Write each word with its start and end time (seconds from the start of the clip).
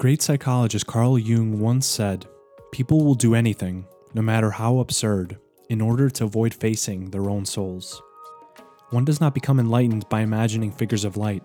great 0.00 0.22
psychologist 0.22 0.86
Carl 0.86 1.18
Jung 1.18 1.60
once 1.60 1.86
said 1.86 2.26
People 2.72 3.04
will 3.04 3.14
do 3.14 3.34
anything, 3.34 3.84
no 4.14 4.22
matter 4.22 4.50
how 4.50 4.78
absurd, 4.78 5.38
in 5.68 5.82
order 5.82 6.08
to 6.08 6.24
avoid 6.24 6.54
facing 6.54 7.10
their 7.10 7.28
own 7.28 7.44
souls. 7.44 8.00
One 8.88 9.04
does 9.04 9.20
not 9.20 9.34
become 9.34 9.60
enlightened 9.60 10.08
by 10.08 10.22
imagining 10.22 10.72
figures 10.72 11.04
of 11.04 11.18
light, 11.18 11.42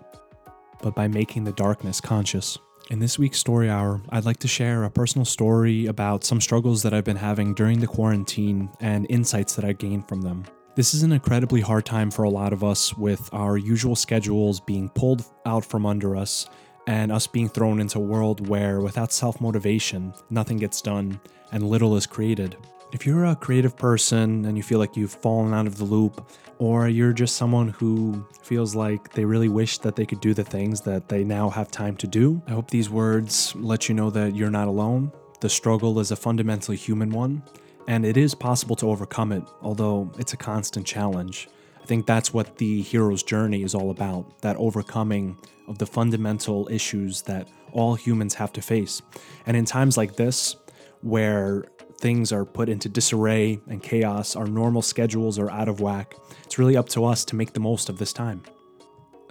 but 0.81 0.95
by 0.95 1.09
making 1.09 1.43
the 1.43 1.51
darkness 1.51 1.99
conscious. 1.99 2.57
In 2.89 2.99
this 2.99 3.19
week's 3.19 3.39
Story 3.39 3.69
Hour, 3.69 4.01
I'd 4.11 4.23
like 4.23 4.37
to 4.37 4.47
share 4.47 4.85
a 4.85 4.89
personal 4.89 5.25
story 5.25 5.87
about 5.87 6.23
some 6.23 6.39
struggles 6.39 6.81
that 6.83 6.93
I've 6.93 7.03
been 7.03 7.17
having 7.17 7.55
during 7.55 7.81
the 7.81 7.87
quarantine 7.87 8.69
and 8.79 9.05
insights 9.09 9.57
that 9.57 9.65
I 9.65 9.73
gained 9.73 10.07
from 10.07 10.21
them. 10.21 10.45
This 10.75 10.93
is 10.93 11.03
an 11.03 11.11
incredibly 11.11 11.59
hard 11.59 11.85
time 11.85 12.09
for 12.09 12.23
a 12.23 12.29
lot 12.29 12.53
of 12.53 12.63
us, 12.63 12.95
with 12.95 13.29
our 13.33 13.57
usual 13.57 13.97
schedules 13.97 14.61
being 14.61 14.87
pulled 14.87 15.25
out 15.45 15.65
from 15.65 15.85
under 15.85 16.15
us 16.15 16.47
and 16.87 17.11
us 17.11 17.27
being 17.27 17.49
thrown 17.49 17.79
into 17.79 17.97
a 17.97 18.01
world 18.01 18.47
where, 18.47 18.79
without 18.81 19.11
self 19.11 19.41
motivation, 19.41 20.13
nothing 20.29 20.57
gets 20.57 20.81
done 20.81 21.19
and 21.51 21.69
little 21.69 21.95
is 21.95 22.05
created. 22.05 22.57
If 22.91 23.05
you're 23.05 23.25
a 23.25 23.35
creative 23.35 23.75
person 23.75 24.45
and 24.45 24.55
you 24.55 24.63
feel 24.63 24.79
like 24.79 24.95
you've 24.95 25.11
fallen 25.11 25.53
out 25.53 25.67
of 25.67 25.77
the 25.77 25.83
loop, 25.83 26.29
or 26.59 26.87
you're 26.87 27.13
just 27.13 27.35
someone 27.35 27.69
who 27.69 28.25
feels 28.41 28.75
like 28.75 29.11
they 29.13 29.25
really 29.25 29.49
wish 29.49 29.79
that 29.79 29.95
they 29.95 30.05
could 30.05 30.21
do 30.21 30.33
the 30.33 30.43
things 30.43 30.81
that 30.81 31.09
they 31.09 31.23
now 31.23 31.49
have 31.49 31.69
time 31.71 31.97
to 31.97 32.07
do, 32.07 32.41
I 32.47 32.51
hope 32.51 32.69
these 32.69 32.89
words 32.89 33.53
let 33.55 33.89
you 33.89 33.95
know 33.95 34.09
that 34.11 34.35
you're 34.35 34.51
not 34.51 34.67
alone. 34.67 35.11
The 35.41 35.49
struggle 35.49 35.99
is 35.99 36.11
a 36.11 36.15
fundamentally 36.15 36.77
human 36.77 37.09
one, 37.09 37.43
and 37.87 38.05
it 38.05 38.17
is 38.17 38.33
possible 38.33 38.75
to 38.77 38.89
overcome 38.89 39.31
it, 39.31 39.43
although 39.61 40.11
it's 40.17 40.33
a 40.33 40.37
constant 40.37 40.87
challenge. 40.87 41.49
I 41.85 41.87
think 41.87 42.07
that's 42.07 42.33
what 42.33 42.57
the 42.57 42.81
hero's 42.81 43.21
journey 43.21 43.61
is 43.61 43.75
all 43.75 43.91
about 43.91 44.41
that 44.41 44.55
overcoming 44.55 45.37
of 45.67 45.77
the 45.77 45.85
fundamental 45.85 46.67
issues 46.71 47.21
that 47.21 47.47
all 47.73 47.93
humans 47.93 48.33
have 48.33 48.51
to 48.53 48.61
face. 48.63 49.03
And 49.45 49.55
in 49.55 49.65
times 49.65 49.95
like 49.95 50.15
this, 50.15 50.55
where 51.01 51.65
things 51.99 52.31
are 52.31 52.43
put 52.43 52.69
into 52.69 52.89
disarray 52.89 53.59
and 53.67 53.83
chaos, 53.83 54.35
our 54.35 54.47
normal 54.47 54.81
schedules 54.81 55.37
are 55.37 55.51
out 55.51 55.67
of 55.67 55.79
whack, 55.79 56.15
it's 56.43 56.57
really 56.57 56.75
up 56.75 56.89
to 56.89 57.05
us 57.05 57.23
to 57.25 57.35
make 57.35 57.53
the 57.53 57.59
most 57.59 57.87
of 57.87 57.99
this 57.99 58.13
time. 58.13 58.41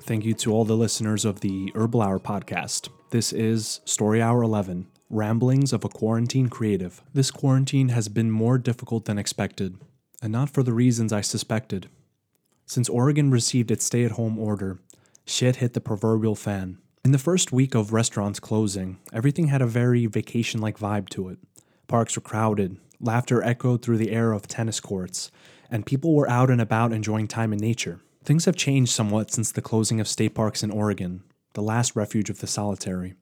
Thank 0.03 0.25
you 0.25 0.33
to 0.35 0.53
all 0.53 0.65
the 0.65 0.77
listeners 0.77 1.25
of 1.25 1.41
the 1.41 1.73
Herbal 1.75 2.03
Hour 2.03 2.21
podcast. 2.21 2.89
This 3.11 3.33
is 3.33 3.81
Story 3.85 4.23
Hour 4.23 4.45
11 4.45 4.87
Ramblings 5.11 5.73
of 5.73 5.85
a 5.85 5.89
Quarantine 5.89 6.49
Creative. 6.49 7.03
This 7.13 7.33
quarantine 7.33 7.89
has 7.89 8.07
been 8.07 8.31
more 8.31 8.59
difficult 8.59 9.07
than 9.07 9.19
expected, 9.19 9.77
and 10.23 10.31
not 10.31 10.51
for 10.51 10.63
the 10.63 10.73
reasons 10.73 11.13
I 11.13 11.21
suspected. 11.21 11.89
Since 12.67 12.89
Oregon 12.89 13.31
received 13.31 13.71
its 13.71 13.85
stay 13.85 14.05
at 14.05 14.13
home 14.13 14.39
order, 14.39 14.79
shit 15.27 15.57
hit 15.57 15.75
the 15.75 15.81
proverbial 15.81 16.35
fan. 16.35 16.79
In 17.05 17.13
the 17.13 17.19
first 17.19 17.53
week 17.53 17.75
of 17.75 17.93
restaurants 17.93 18.41
closing, 18.41 18.99
everything 19.13 19.49
had 19.49 19.61
a 19.61 19.67
very 19.67 20.07
vacation 20.07 20.61
like 20.61 20.79
vibe 20.79 21.11
to 21.11 21.29
it. 21.29 21.39
Parks 21.87 22.17
were 22.17 22.23
crowded, 22.23 22.79
laughter 22.99 23.43
echoed 23.43 23.83
through 23.83 23.99
the 23.99 24.11
air 24.11 24.33
of 24.33 24.49
tennis 24.49 24.81
courts, 24.81 25.31
and 25.71 25.85
people 25.85 26.15
were 26.15 26.31
out 26.31 26.51
and 26.51 26.61
about 26.61 26.93
enjoying 26.93 27.29
time 27.29 27.53
in 27.53 27.59
nature. 27.59 28.01
Things 28.25 28.47
have 28.47 28.57
changed 28.57 28.93
somewhat 28.93 29.31
since 29.31 29.53
the 29.53 29.61
closing 29.61 30.01
of 30.01 30.09
state 30.09 30.35
parks 30.35 30.63
in 30.63 30.71
Oregon, 30.71 31.23
the 31.53 31.63
last 31.63 31.95
refuge 31.95 32.31
of 32.31 32.39
the 32.39 32.47
solitary. 32.47 33.15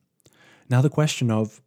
Now, 0.69 0.81
the 0.81 0.89
question 0.89 1.29
of 1.29 1.61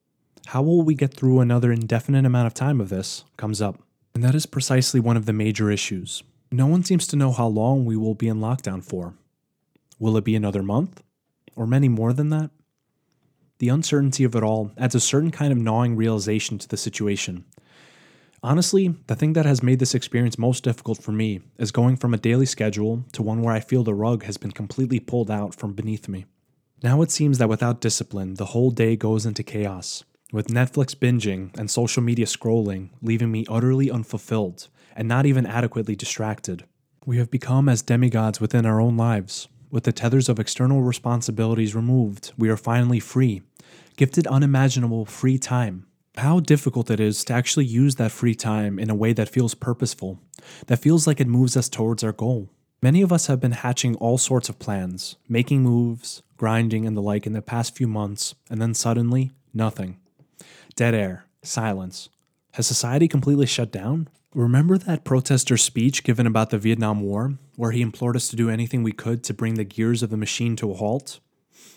how 0.47 0.63
will 0.63 0.83
we 0.83 0.95
get 0.95 1.13
through 1.13 1.41
another 1.41 1.71
indefinite 1.71 2.25
amount 2.25 2.47
of 2.47 2.55
time 2.55 2.81
of 2.81 2.89
this 2.89 3.25
comes 3.37 3.61
up. 3.61 3.83
And 4.15 4.25
that 4.25 4.35
is 4.35 4.47
precisely 4.47 5.01
one 5.01 5.17
of 5.17 5.27
the 5.27 5.33
major 5.35 5.71
issues. 5.71 6.23
No 6.51 6.67
one 6.67 6.85
seems 6.85 7.07
to 7.09 7.17
know 7.17 7.33
how 7.33 7.49
long 7.49 7.85
we 7.85 7.97
will 7.97 8.15
be 8.15 8.29
in 8.29 8.39
lockdown 8.39 8.83
for. 8.83 9.15
Will 9.99 10.17
it 10.17 10.25
be 10.25 10.37
another 10.37 10.63
month? 10.63 11.03
Or 11.57 11.67
many 11.67 11.89
more 11.89 12.13
than 12.13 12.29
that? 12.31 12.51
The 13.59 13.69
uncertainty 13.69 14.23
of 14.25 14.37
it 14.37 14.43
all 14.43 14.71
adds 14.77 14.95
a 14.95 15.01
certain 15.01 15.31
kind 15.31 15.51
of 15.51 15.59
gnawing 15.59 15.97
realization 15.97 16.59
to 16.59 16.69
the 16.69 16.77
situation. 16.77 17.47
Honestly, 18.43 18.95
the 19.07 19.17
thing 19.17 19.33
that 19.33 19.47
has 19.47 19.63
made 19.63 19.79
this 19.79 19.95
experience 19.95 20.39
most 20.39 20.63
difficult 20.63 21.03
for 21.03 21.11
me 21.11 21.41
is 21.59 21.73
going 21.73 21.97
from 21.97 22.15
a 22.15 22.19
daily 22.19 22.47
schedule 22.47 23.05
to 23.13 23.23
one 23.23 23.43
where 23.43 23.55
I 23.55 23.61
feel 23.61 23.83
the 23.83 23.95
rug 23.95 24.25
has 24.25 24.37
been 24.37 24.53
completely 24.53 25.01
pulled 25.01 25.31
out 25.31 25.55
from 25.55 25.73
beneath 25.73 26.07
me. 26.07 26.27
Now 26.83 27.01
it 27.03 27.11
seems 27.11 27.39
that 27.39 27.49
without 27.49 27.81
discipline, 27.81 28.35
the 28.35 28.47
whole 28.47 28.71
day 28.71 28.95
goes 28.95 29.25
into 29.25 29.43
chaos, 29.43 30.05
with 30.33 30.49
Netflix 30.49 30.95
binging 30.95 31.57
and 31.59 31.71
social 31.71 32.03
media 32.03 32.27
scrolling 32.27 32.91
leaving 33.01 33.33
me 33.33 33.47
utterly 33.49 33.91
unfulfilled 33.91 34.69
and 34.97 35.07
not 35.07 35.27
even 35.27 35.47
adequately 35.47 35.95
distracted. 35.95 36.65
We 37.05 37.19
have 37.19 37.31
become 37.31 37.69
as 37.69 37.83
demigods 37.83 38.41
within 38.41 38.67
our 38.67 38.81
own 38.81 38.97
lives. 38.97 39.47
With 39.71 39.85
the 39.85 39.93
tethers 39.93 40.29
of 40.29 40.41
external 40.41 40.83
responsibilities 40.83 41.75
removed, 41.75 42.33
we 42.39 42.49
are 42.49 42.57
finally 42.57 42.99
free, 42.99 43.43
gifted 43.97 44.27
unimaginable 44.27 45.05
free 45.05 45.39
time. 45.39 45.87
How 46.17 46.41
difficult 46.41 46.91
it 46.91 46.99
is 46.99 47.25
to 47.25 47.35
actually 47.35 47.67
use 47.67 47.97
that 47.97 48.11
free 48.11 48.35
time 48.35 48.79
in 48.79 48.89
a 48.89 48.95
way 48.95 49.13
that 49.13 49.29
feels 49.29 49.55
purposeful, 49.55 50.19
that 50.67 50.79
feels 50.79 51.07
like 51.07 51.21
it 51.21 51.29
moves 51.29 51.57
us 51.57 51.69
towards 51.69 52.03
our 52.03 52.13
goal. 52.13 52.49
Many 52.83 53.03
of 53.03 53.13
us 53.13 53.27
have 53.27 53.41
been 53.41 53.53
hatching 53.53 53.97
all 53.97 54.17
sorts 54.17 54.49
of 54.49 54.59
plans, 54.59 55.17
making 55.29 55.63
moves, 55.63 56.23
grinding, 56.37 56.87
and 56.87 56.97
the 56.97 57.03
like 57.03 57.27
in 57.27 57.33
the 57.33 57.43
past 57.43 57.77
few 57.77 57.87
months, 57.87 58.35
and 58.49 58.61
then 58.63 58.75
suddenly, 58.75 59.33
nothing. 59.53 59.99
Dead 60.75 60.95
air, 60.95 61.27
silence. 61.43 62.09
Has 62.57 62.67
society 62.67 63.07
completely 63.07 63.45
shut 63.45 63.71
down? 63.71 64.09
Remember 64.33 64.79
that 64.79 65.05
protester 65.05 65.59
speech 65.59 66.03
given 66.03 66.27
about 66.27 66.49
the 66.49 66.57
Vietnam 66.57 67.03
War, 67.03 67.37
where 67.55 67.73
he 67.73 67.83
implored 67.83 68.17
us 68.17 68.29
to 68.29 68.37
do 68.37 68.49
anything 68.49 68.83
we 68.83 68.93
could 68.93 69.23
to 69.25 69.35
bring 69.35 69.57
the 69.57 69.65
gears 69.65 70.03
of 70.03 70.09
the 70.09 70.17
machine 70.17 70.57
to 70.57 70.71
a 70.71 70.75
halt? 70.75 71.21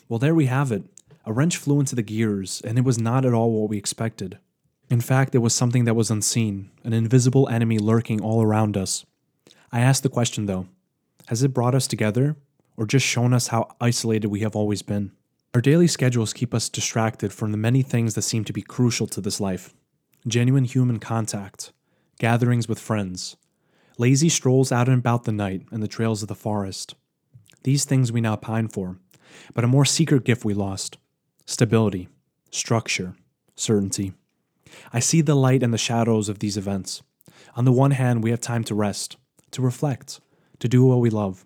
Well, 0.07 0.19
there 0.19 0.33
we 0.33 0.45
have 0.45 0.71
it. 0.71 0.83
A 1.25 1.33
wrench 1.33 1.57
flew 1.57 1.81
into 1.81 1.95
the 1.95 2.01
gears, 2.01 2.61
and 2.61 2.77
it 2.77 2.85
was 2.85 2.97
not 2.97 3.25
at 3.25 3.33
all 3.33 3.51
what 3.51 3.69
we 3.69 3.77
expected. 3.77 4.39
In 4.89 5.01
fact, 5.01 5.35
it 5.35 5.39
was 5.39 5.53
something 5.53 5.83
that 5.83 5.95
was 5.95 6.09
unseen, 6.09 6.71
an 6.85 6.93
invisible 6.93 7.49
enemy 7.49 7.77
lurking 7.77 8.21
all 8.21 8.41
around 8.41 8.77
us. 8.77 9.05
I 9.73 9.81
asked 9.81 10.03
the 10.03 10.07
question 10.07 10.45
though 10.45 10.67
has 11.27 11.43
it 11.43 11.53
brought 11.53 11.75
us 11.75 11.87
together, 11.87 12.37
or 12.77 12.85
just 12.85 13.05
shown 13.05 13.33
us 13.33 13.47
how 13.47 13.75
isolated 13.81 14.29
we 14.29 14.39
have 14.39 14.55
always 14.55 14.81
been? 14.81 15.11
Our 15.53 15.59
daily 15.59 15.87
schedules 15.87 16.31
keep 16.31 16.53
us 16.53 16.69
distracted 16.69 17.33
from 17.33 17.51
the 17.51 17.57
many 17.57 17.81
things 17.81 18.13
that 18.13 18.21
seem 18.21 18.45
to 18.45 18.53
be 18.53 18.61
crucial 18.61 19.07
to 19.07 19.19
this 19.19 19.41
life 19.41 19.73
genuine 20.27 20.65
human 20.65 20.99
contact, 20.99 21.71
gatherings 22.19 22.67
with 22.67 22.79
friends, 22.79 23.37
lazy 23.97 24.29
strolls 24.29 24.71
out 24.71 24.89
and 24.89 24.99
about 24.99 25.23
the 25.23 25.31
night 25.31 25.65
and 25.71 25.81
the 25.81 25.87
trails 25.87 26.21
of 26.21 26.27
the 26.27 26.35
forest. 26.35 26.95
These 27.63 27.85
things 27.85 28.11
we 28.11 28.21
now 28.21 28.35
pine 28.35 28.67
for, 28.67 28.97
but 29.53 29.63
a 29.63 29.67
more 29.67 29.85
secret 29.85 30.23
gift 30.23 30.45
we 30.45 30.53
lost 30.53 30.97
stability, 31.45 32.07
structure, 32.51 33.15
certainty. 33.55 34.13
I 34.93 34.99
see 34.99 35.21
the 35.21 35.35
light 35.35 35.63
and 35.63 35.73
the 35.73 35.79
shadows 35.79 36.29
of 36.29 36.39
these 36.39 36.57
events. 36.57 37.01
On 37.55 37.65
the 37.65 37.71
one 37.71 37.91
hand, 37.91 38.23
we 38.23 38.29
have 38.29 38.39
time 38.39 38.63
to 38.65 38.75
rest, 38.75 39.17
to 39.51 39.61
reflect, 39.61 40.19
to 40.59 40.67
do 40.67 40.85
what 40.85 40.99
we 40.99 41.09
love, 41.09 41.45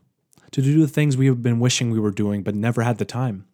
to 0.51 0.61
do 0.61 0.81
the 0.81 0.87
things 0.87 1.15
we 1.15 1.27
have 1.27 1.41
been 1.41 1.61
wishing 1.61 1.89
we 1.89 1.99
were 1.99 2.11
doing 2.11 2.43
but 2.43 2.53
never 2.53 2.81
had 2.81 2.97
the 2.97 3.05
time. 3.05 3.45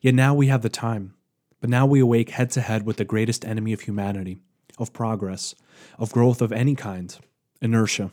Yet 0.00 0.14
now 0.14 0.32
we 0.34 0.46
have 0.46 0.62
the 0.62 0.70
time. 0.70 1.14
But 1.60 1.68
now 1.68 1.84
we 1.84 2.00
awake 2.00 2.30
head 2.30 2.50
to 2.52 2.62
head 2.62 2.86
with 2.86 2.96
the 2.96 3.04
greatest 3.04 3.44
enemy 3.44 3.74
of 3.74 3.82
humanity, 3.82 4.40
of 4.80 4.92
progress, 4.92 5.54
of 5.98 6.12
growth 6.12 6.42
of 6.42 6.52
any 6.52 6.74
kind 6.74 7.16
inertia. 7.60 8.10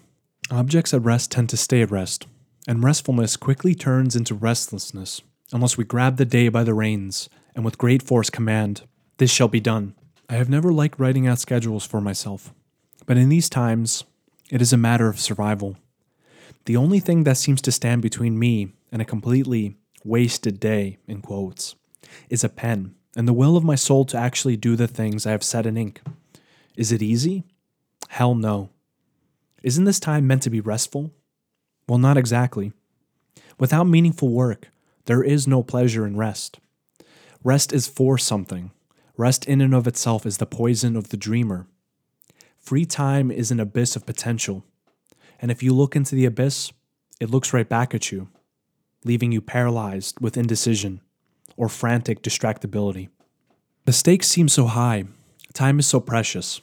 Objects 0.51 0.93
at 0.93 1.03
rest 1.03 1.31
tend 1.31 1.49
to 1.49 1.57
stay 1.57 1.81
at 1.81 1.91
rest, 1.91 2.27
and 2.67 2.83
restfulness 2.83 3.37
quickly 3.37 3.73
turns 3.73 4.15
into 4.15 4.35
restlessness 4.35 5.21
unless 5.53 5.77
we 5.77 5.83
grab 5.83 6.17
the 6.17 6.25
day 6.25 6.49
by 6.49 6.63
the 6.63 6.73
reins 6.73 7.29
and 7.55 7.63
with 7.63 7.77
great 7.77 8.03
force 8.03 8.29
command, 8.29 8.83
This 9.17 9.31
shall 9.31 9.47
be 9.47 9.59
done. 9.59 9.95
I 10.29 10.35
have 10.35 10.49
never 10.49 10.71
liked 10.71 10.99
writing 10.99 11.25
out 11.25 11.39
schedules 11.39 11.85
for 11.85 12.01
myself, 12.01 12.53
but 13.05 13.17
in 13.17 13.29
these 13.29 13.49
times, 13.49 14.03
it 14.51 14.61
is 14.61 14.73
a 14.73 14.77
matter 14.77 15.07
of 15.07 15.19
survival. 15.19 15.77
The 16.65 16.77
only 16.77 16.99
thing 16.99 17.23
that 17.23 17.37
seems 17.37 17.61
to 17.63 17.71
stand 17.71 18.01
between 18.01 18.37
me 18.37 18.73
and 18.91 19.01
a 19.01 19.05
completely 19.05 19.77
wasted 20.03 20.59
day, 20.59 20.97
in 21.07 21.21
quotes, 21.21 21.75
is 22.29 22.43
a 22.43 22.49
pen 22.49 22.93
and 23.17 23.27
the 23.27 23.33
will 23.33 23.57
of 23.57 23.63
my 23.63 23.75
soul 23.75 24.05
to 24.05 24.17
actually 24.17 24.55
do 24.55 24.75
the 24.75 24.87
things 24.87 25.25
I 25.25 25.31
have 25.31 25.43
set 25.43 25.65
in 25.65 25.75
ink. 25.75 26.01
Is 26.77 26.91
it 26.91 27.01
easy? 27.01 27.43
Hell 28.07 28.35
no. 28.35 28.69
Isn't 29.63 29.85
this 29.85 29.99
time 29.99 30.27
meant 30.27 30.43
to 30.43 30.51
be 30.51 30.61
restful? 30.61 31.11
Well, 31.89 31.97
not 31.97 32.17
exactly. 32.17 32.71
Without 33.59 33.85
meaningful 33.85 34.29
work, 34.29 34.69
there 35.05 35.23
is 35.23 35.47
no 35.47 35.63
pleasure 35.63 36.05
in 36.05 36.15
rest. 36.15 36.59
Rest 37.43 37.73
is 37.73 37.87
for 37.87 38.19
something. 38.19 38.69
Rest 39.17 39.45
in 39.45 39.59
and 39.59 39.73
of 39.73 39.87
itself 39.87 40.23
is 40.23 40.37
the 40.37 40.45
poison 40.45 40.95
of 40.95 41.09
the 41.09 41.17
dreamer. 41.17 41.65
Free 42.59 42.85
time 42.85 43.31
is 43.31 43.49
an 43.49 43.59
abyss 43.59 43.95
of 43.95 44.05
potential. 44.05 44.63
And 45.41 45.49
if 45.49 45.63
you 45.63 45.73
look 45.73 45.95
into 45.95 46.13
the 46.13 46.25
abyss, 46.25 46.71
it 47.19 47.31
looks 47.31 47.53
right 47.53 47.67
back 47.67 47.95
at 47.95 48.11
you, 48.11 48.29
leaving 49.03 49.31
you 49.31 49.41
paralyzed 49.41 50.19
with 50.21 50.37
indecision 50.37 51.01
or 51.55 51.69
frantic 51.69 52.21
distractibility. 52.21 53.09
The 53.85 53.93
stakes 53.93 54.27
seem 54.27 54.47
so 54.47 54.67
high, 54.67 55.05
time 55.53 55.79
is 55.79 55.87
so 55.87 55.99
precious. 55.99 56.61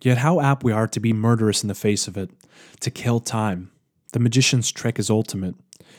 Yet, 0.00 0.18
how 0.18 0.40
apt 0.40 0.64
we 0.64 0.72
are 0.72 0.88
to 0.88 1.00
be 1.00 1.12
murderous 1.12 1.62
in 1.62 1.68
the 1.68 1.74
face 1.74 2.06
of 2.06 2.16
it, 2.16 2.30
to 2.80 2.90
kill 2.90 3.20
time. 3.20 3.70
The 4.12 4.20
magician's 4.20 4.70
trick 4.70 4.98
is 4.98 5.10
ultimate. 5.10 5.54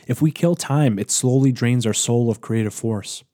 If 0.06 0.22
we 0.22 0.30
kill 0.30 0.54
time, 0.54 0.98
it 0.98 1.10
slowly 1.10 1.52
drains 1.52 1.86
our 1.86 1.94
soul 1.94 2.30
of 2.30 2.40
creative 2.40 2.74
force. 2.74 3.24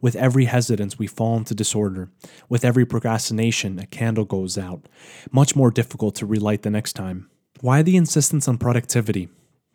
With 0.00 0.16
every 0.16 0.46
hesitance, 0.46 0.98
we 0.98 1.06
fall 1.06 1.36
into 1.36 1.54
disorder. 1.54 2.08
With 2.48 2.64
every 2.64 2.86
procrastination, 2.86 3.78
a 3.78 3.86
candle 3.86 4.24
goes 4.24 4.56
out. 4.56 4.88
Much 5.30 5.56
more 5.56 5.70
difficult 5.70 6.14
to 6.16 6.26
relight 6.26 6.62
the 6.62 6.70
next 6.70 6.94
time. 6.94 7.28
Why 7.60 7.82
the 7.82 7.96
insistence 7.96 8.48
on 8.48 8.58
productivity? 8.58 9.28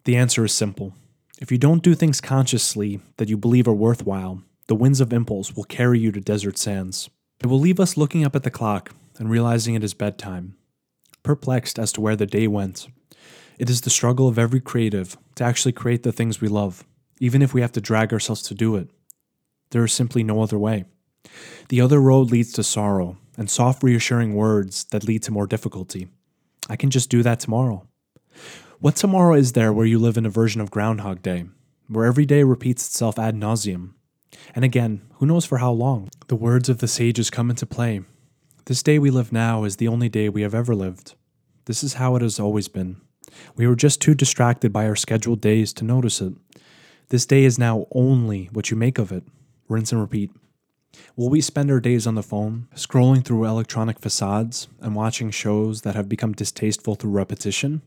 The 0.06 0.16
answer 0.16 0.46
is 0.46 0.54
simple. 0.54 0.94
If 1.40 1.52
you 1.52 1.58
don't 1.58 1.84
do 1.84 1.94
things 1.94 2.22
consciously 2.22 3.00
that 3.18 3.30
you 3.30 3.38
believe 3.38 3.68
are 3.68 3.74
worthwhile, 3.74 4.42
the 4.68 4.76
winds 4.76 5.00
of 5.00 5.14
impulse 5.14 5.56
will 5.56 5.64
carry 5.64 6.00
you 6.00 6.12
to 6.12 6.20
desert 6.20 6.58
sands. 6.58 7.10
It 7.42 7.48
will 7.48 7.60
leave 7.60 7.80
us 7.80 7.98
looking 7.98 8.26
up 8.26 8.36
at 8.36 8.44
the 8.44 8.52
clock 8.52 8.94
and 9.18 9.30
realizing 9.30 9.76
it 9.76 9.84
is 9.84 9.94
bedtime, 9.94 10.56
perplexed 11.24 11.80
as 11.80 11.92
to 11.94 12.02
where 12.02 12.16
the 12.16 12.26
day 12.26 12.48
went. 12.48 12.88
It 13.58 13.70
is 13.70 13.82
the 13.82 13.90
struggle 13.90 14.28
of 14.28 14.38
every 14.38 14.62
creative 14.62 15.18
to 15.36 15.44
actually 15.44 15.72
create 15.72 16.04
the 16.04 16.12
things 16.12 16.40
we 16.40 16.48
love, 16.48 16.84
even 17.20 17.42
if 17.42 17.54
we 17.54 17.62
have 17.62 17.72
to 17.74 17.82
drag 17.82 18.14
ourselves 18.14 18.44
to 18.44 18.54
do 18.54 18.76
it. 18.76 18.90
There 19.72 19.84
is 19.84 19.94
simply 19.94 20.24
no 20.24 20.42
other 20.42 20.58
way. 20.58 20.86
The 21.70 21.82
other 21.82 22.00
road 22.00 22.32
leads 22.32 22.54
to 22.54 22.64
sorrow 22.64 23.18
and 23.38 23.50
soft, 23.50 23.84
reassuring 23.84 24.34
words 24.34 24.86
that 24.86 25.04
lead 25.04 25.24
to 25.24 25.32
more 25.32 25.48
difficulty. 25.48 26.08
I 26.70 26.76
can 26.76 26.90
just 26.90 27.10
do 27.10 27.24
that 27.24 27.40
tomorrow. 27.40 27.88
What 28.80 28.96
tomorrow 28.96 29.36
is 29.36 29.54
there 29.54 29.74
where 29.74 29.86
you 29.86 30.00
live 30.00 30.18
in 30.18 30.26
a 30.26 30.30
version 30.30 30.62
of 30.62 30.72
Groundhog 30.72 31.22
Day, 31.22 31.46
where 31.88 32.06
every 32.06 32.26
day 32.26 32.44
repeats 32.44 32.88
itself 32.88 33.18
ad 33.18 33.36
nauseum? 33.36 33.94
And 34.54 34.64
again, 34.64 35.02
who 35.16 35.26
knows 35.26 35.46
for 35.46 35.58
how 35.58 35.72
long? 35.72 36.10
The 36.28 36.36
words 36.36 36.70
of 36.70 36.80
the 36.80 36.88
sages 36.88 37.30
come 37.30 37.50
into 37.50 37.66
play. 37.66 38.02
This 38.68 38.84
day 38.84 39.00
we 39.00 39.12
live 39.12 39.32
now 39.32 39.64
is 39.64 39.78
the 39.78 39.88
only 39.88 40.10
day 40.10 40.28
we 40.28 40.42
have 40.42 40.54
ever 40.54 40.76
lived. 40.76 41.16
This 41.68 41.86
is 41.86 41.94
how 41.94 42.18
it 42.18 42.22
has 42.22 42.38
always 42.38 42.68
been. 42.68 42.98
We 43.56 43.66
were 43.66 43.78
just 43.78 44.02
too 44.02 44.14
distracted 44.14 44.74
by 44.74 44.86
our 44.86 44.96
scheduled 44.98 45.40
days 45.40 45.72
to 45.72 45.86
notice 45.86 46.20
it. 46.20 46.34
This 47.08 47.26
day 47.26 47.46
is 47.46 47.58
now 47.58 47.88
only 47.92 48.50
what 48.52 48.70
you 48.70 48.76
make 48.76 48.98
of 48.98 49.14
it. 49.14 49.24
Rinse 49.70 49.94
and 49.94 50.02
repeat. 50.02 50.32
Will 51.16 51.30
we 51.30 51.40
spend 51.40 51.72
our 51.72 51.80
days 51.80 52.06
on 52.06 52.16
the 52.16 52.22
phone, 52.22 52.68
scrolling 52.76 53.24
through 53.24 53.46
electronic 53.46 54.00
facades 54.00 54.68
and 54.82 54.96
watching 54.96 55.32
shows 55.32 55.84
that 55.84 55.96
have 55.96 56.10
become 56.10 56.34
distasteful 56.34 56.96
through 56.96 57.12
repetition? 57.12 57.84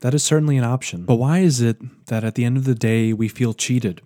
That 0.00 0.12
is 0.12 0.22
certainly 0.22 0.58
an 0.58 0.64
option. 0.64 1.06
But 1.06 1.14
why 1.14 1.38
is 1.38 1.62
it 1.62 1.78
that 2.08 2.24
at 2.24 2.34
the 2.34 2.44
end 2.44 2.58
of 2.58 2.64
the 2.64 2.74
day 2.74 3.14
we 3.14 3.28
feel 3.28 3.54
cheated? 3.54 4.02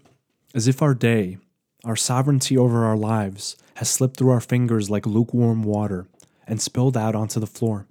As 0.55 0.69
if 0.69 0.81
our 0.81 0.95
day, 0.95 1.39
our 1.85 1.97
sovereignty 1.97 2.57
over 2.57 2.85
our 2.85 2.97
lives, 2.97 3.57
has 3.75 3.89
slipped 3.89 4.17
through 4.17 4.31
our 4.31 4.41
fingers 4.41 4.91
like 4.91 5.07
lukewarm 5.07 5.63
water 5.63 6.07
and 6.47 6.61
spilled 6.61 6.97
out 6.97 7.15
onto 7.15 7.41
the 7.41 7.47
floor. 7.47 7.87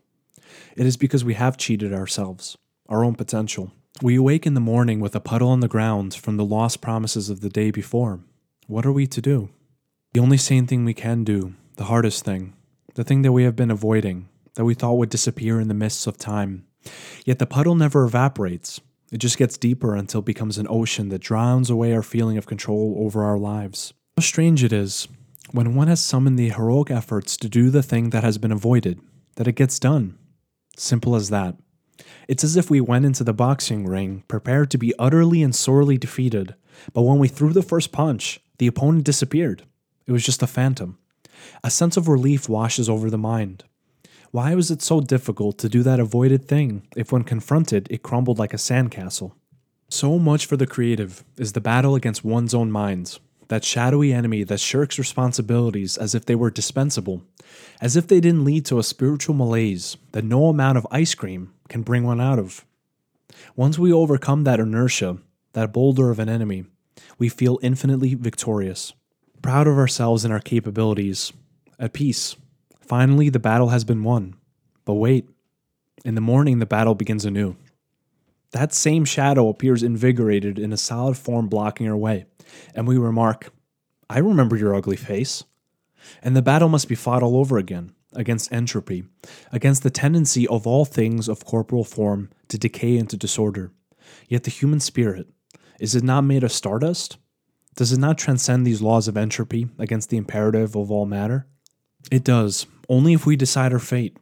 It 0.75 0.85
is 0.85 0.97
because 0.97 1.23
we 1.23 1.33
have 1.35 1.57
cheated 1.57 1.93
ourselves, 1.93 2.57
our 2.87 3.03
own 3.03 3.15
potential. 3.15 3.71
We 4.01 4.15
awake 4.15 4.45
in 4.45 4.53
the 4.53 4.59
morning 4.59 4.99
with 4.99 5.15
a 5.15 5.19
puddle 5.19 5.49
on 5.49 5.59
the 5.59 5.67
ground 5.67 6.13
from 6.13 6.37
the 6.37 6.45
lost 6.45 6.81
promises 6.81 7.29
of 7.29 7.41
the 7.41 7.49
day 7.49 7.71
before. 7.71 8.21
What 8.67 8.85
are 8.85 8.91
we 8.91 9.07
to 9.07 9.21
do? 9.21 9.49
The 10.13 10.19
only 10.19 10.37
sane 10.37 10.67
thing 10.67 10.85
we 10.85 10.93
can 10.93 11.23
do, 11.23 11.53
the 11.75 11.85
hardest 11.85 12.23
thing, 12.23 12.53
the 12.95 13.03
thing 13.03 13.21
that 13.23 13.31
we 13.31 13.43
have 13.43 13.55
been 13.55 13.71
avoiding, 13.71 14.29
that 14.55 14.65
we 14.65 14.73
thought 14.73 14.97
would 14.97 15.09
disappear 15.09 15.59
in 15.59 15.67
the 15.67 15.73
mists 15.73 16.07
of 16.07 16.17
time. 16.17 16.65
Yet 17.25 17.39
the 17.39 17.45
puddle 17.45 17.75
never 17.75 18.05
evaporates. 18.05 18.81
It 19.13 19.19
just 19.19 19.37
gets 19.37 19.59
deeper 19.59 19.95
until 19.95 20.21
it 20.21 20.25
becomes 20.25 20.57
an 20.57 20.65
ocean 20.67 21.09
that 21.09 21.21
drowns 21.21 21.69
away 21.69 21.93
our 21.93 22.01
feeling 22.01 22.35
of 22.35 22.47
control 22.47 22.95
over 22.97 23.23
our 23.23 23.37
lives. 23.37 23.93
How 24.17 24.23
strange 24.23 24.63
it 24.63 24.73
is, 24.73 25.07
when 25.51 25.75
one 25.75 25.87
has 25.87 26.03
summoned 26.03 26.39
the 26.39 26.49
heroic 26.49 26.89
efforts 26.89 27.37
to 27.37 27.47
do 27.47 27.69
the 27.69 27.83
thing 27.83 28.09
that 28.09 28.23
has 28.23 28.39
been 28.39 28.51
avoided, 28.51 28.99
that 29.35 29.47
it 29.47 29.51
gets 29.51 29.77
done. 29.77 30.17
Simple 30.77 31.15
as 31.15 31.29
that. 31.29 31.55
It's 32.27 32.43
as 32.43 32.57
if 32.57 32.71
we 32.71 32.81
went 32.81 33.05
into 33.05 33.23
the 33.23 33.35
boxing 33.35 33.85
ring 33.85 34.23
prepared 34.27 34.71
to 34.71 34.79
be 34.79 34.95
utterly 34.97 35.43
and 35.43 35.55
sorely 35.55 35.99
defeated, 35.99 36.55
but 36.91 37.03
when 37.03 37.19
we 37.19 37.27
threw 37.27 37.53
the 37.53 37.61
first 37.61 37.91
punch, 37.91 38.39
the 38.57 38.65
opponent 38.65 39.03
disappeared. 39.03 39.61
It 40.07 40.11
was 40.11 40.25
just 40.25 40.41
a 40.41 40.47
phantom. 40.47 40.97
A 41.63 41.69
sense 41.69 41.97
of 41.97 42.07
relief 42.07 42.49
washes 42.49 42.89
over 42.89 43.11
the 43.11 43.19
mind. 43.19 43.63
Why 44.33 44.55
was 44.55 44.71
it 44.71 44.81
so 44.81 44.99
difficult 44.99 45.59
to 45.59 45.69
do 45.69 45.83
that 45.83 45.99
avoided 45.99 46.47
thing 46.47 46.87
if, 46.95 47.11
when 47.11 47.23
confronted, 47.23 47.87
it 47.91 48.01
crumbled 48.01 48.39
like 48.39 48.51
a 48.51 48.57
sandcastle? 48.57 49.33
So 49.91 50.17
much 50.17 50.47
for 50.47 50.57
the 50.57 50.65
creative 50.65 51.23
is 51.37 51.53
the 51.53 51.61
battle 51.61 51.93
against 51.93 52.25
one's 52.25 52.55
own 52.55 52.71
minds, 52.71 53.19
that 53.49 53.63
shadowy 53.63 54.11
enemy 54.11 54.41
that 54.45 54.59
shirks 54.59 54.97
responsibilities 54.97 55.97
as 55.97 56.15
if 56.15 56.25
they 56.25 56.33
were 56.33 56.49
dispensable, 56.49 57.21
as 57.79 57.95
if 57.95 58.07
they 58.07 58.19
didn't 58.19 58.43
lead 58.43 58.65
to 58.65 58.79
a 58.79 58.83
spiritual 58.83 59.35
malaise 59.35 59.97
that 60.13 60.23
no 60.25 60.47
amount 60.47 60.79
of 60.79 60.87
ice 60.89 61.13
cream 61.13 61.53
can 61.69 61.83
bring 61.83 62.03
one 62.03 62.19
out 62.19 62.39
of. 62.39 62.65
Once 63.55 63.77
we 63.77 63.93
overcome 63.93 64.45
that 64.45 64.59
inertia, 64.59 65.19
that 65.51 65.71
boulder 65.71 66.09
of 66.09 66.17
an 66.17 66.27
enemy, 66.27 66.65
we 67.19 67.29
feel 67.29 67.59
infinitely 67.61 68.15
victorious 68.15 68.93
proud 69.43 69.67
of 69.67 69.77
ourselves 69.77 70.25
and 70.25 70.33
our 70.33 70.39
capabilities, 70.39 71.31
at 71.77 71.93
peace. 71.93 72.35
Finally, 72.85 73.29
the 73.29 73.39
battle 73.39 73.69
has 73.69 73.83
been 73.83 74.03
won. 74.03 74.35
But 74.85 74.95
wait, 74.95 75.29
in 76.03 76.15
the 76.15 76.21
morning, 76.21 76.59
the 76.59 76.65
battle 76.65 76.95
begins 76.95 77.25
anew. 77.25 77.55
That 78.51 78.73
same 78.73 79.05
shadow 79.05 79.49
appears 79.49 79.81
invigorated 79.81 80.59
in 80.59 80.73
a 80.73 80.77
solid 80.77 81.17
form 81.17 81.47
blocking 81.47 81.87
our 81.87 81.97
way, 81.97 82.25
and 82.75 82.87
we 82.87 82.97
remark, 82.97 83.51
I 84.09 84.19
remember 84.19 84.55
your 84.55 84.75
ugly 84.75 84.97
face. 84.97 85.43
And 86.21 86.35
the 86.35 86.41
battle 86.41 86.69
must 86.69 86.89
be 86.89 86.95
fought 86.95 87.23
all 87.23 87.37
over 87.37 87.57
again, 87.57 87.93
against 88.11 88.51
entropy, 88.51 89.05
against 89.51 89.81
the 89.81 89.89
tendency 89.89 90.45
of 90.47 90.67
all 90.67 90.85
things 90.85 91.29
of 91.29 91.45
corporal 91.45 91.85
form 91.85 92.29
to 92.49 92.57
decay 92.57 92.97
into 92.97 93.17
disorder. 93.17 93.71
Yet 94.27 94.43
the 94.43 94.51
human 94.51 94.81
spirit, 94.81 95.29
is 95.79 95.95
it 95.95 96.03
not 96.03 96.21
made 96.21 96.43
of 96.43 96.51
stardust? 96.51 97.17
Does 97.75 97.91
it 97.91 97.99
not 97.99 98.17
transcend 98.17 98.67
these 98.67 98.81
laws 98.81 99.07
of 99.07 99.17
entropy 99.17 99.69
against 99.79 100.09
the 100.09 100.17
imperative 100.17 100.75
of 100.75 100.91
all 100.91 101.05
matter? 101.05 101.47
It 102.11 102.23
does, 102.23 102.65
only 102.89 103.13
if 103.13 103.25
we 103.25 103.35
decide 103.35 103.73
our 103.73 103.79
fate. 103.79 104.17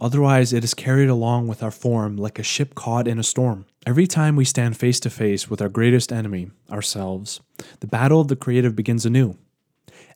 Otherwise, 0.00 0.52
it 0.52 0.64
is 0.64 0.74
carried 0.74 1.08
along 1.08 1.48
with 1.48 1.62
our 1.62 1.70
form 1.70 2.16
like 2.16 2.38
a 2.38 2.42
ship 2.42 2.74
caught 2.74 3.08
in 3.08 3.18
a 3.18 3.22
storm. 3.22 3.66
Every 3.86 4.06
time 4.06 4.36
we 4.36 4.44
stand 4.44 4.76
face 4.76 5.00
to 5.00 5.10
face 5.10 5.50
with 5.50 5.60
our 5.60 5.68
greatest 5.68 6.12
enemy, 6.12 6.50
ourselves, 6.70 7.40
the 7.80 7.86
battle 7.86 8.20
of 8.20 8.28
the 8.28 8.36
creative 8.36 8.76
begins 8.76 9.06
anew. 9.06 9.36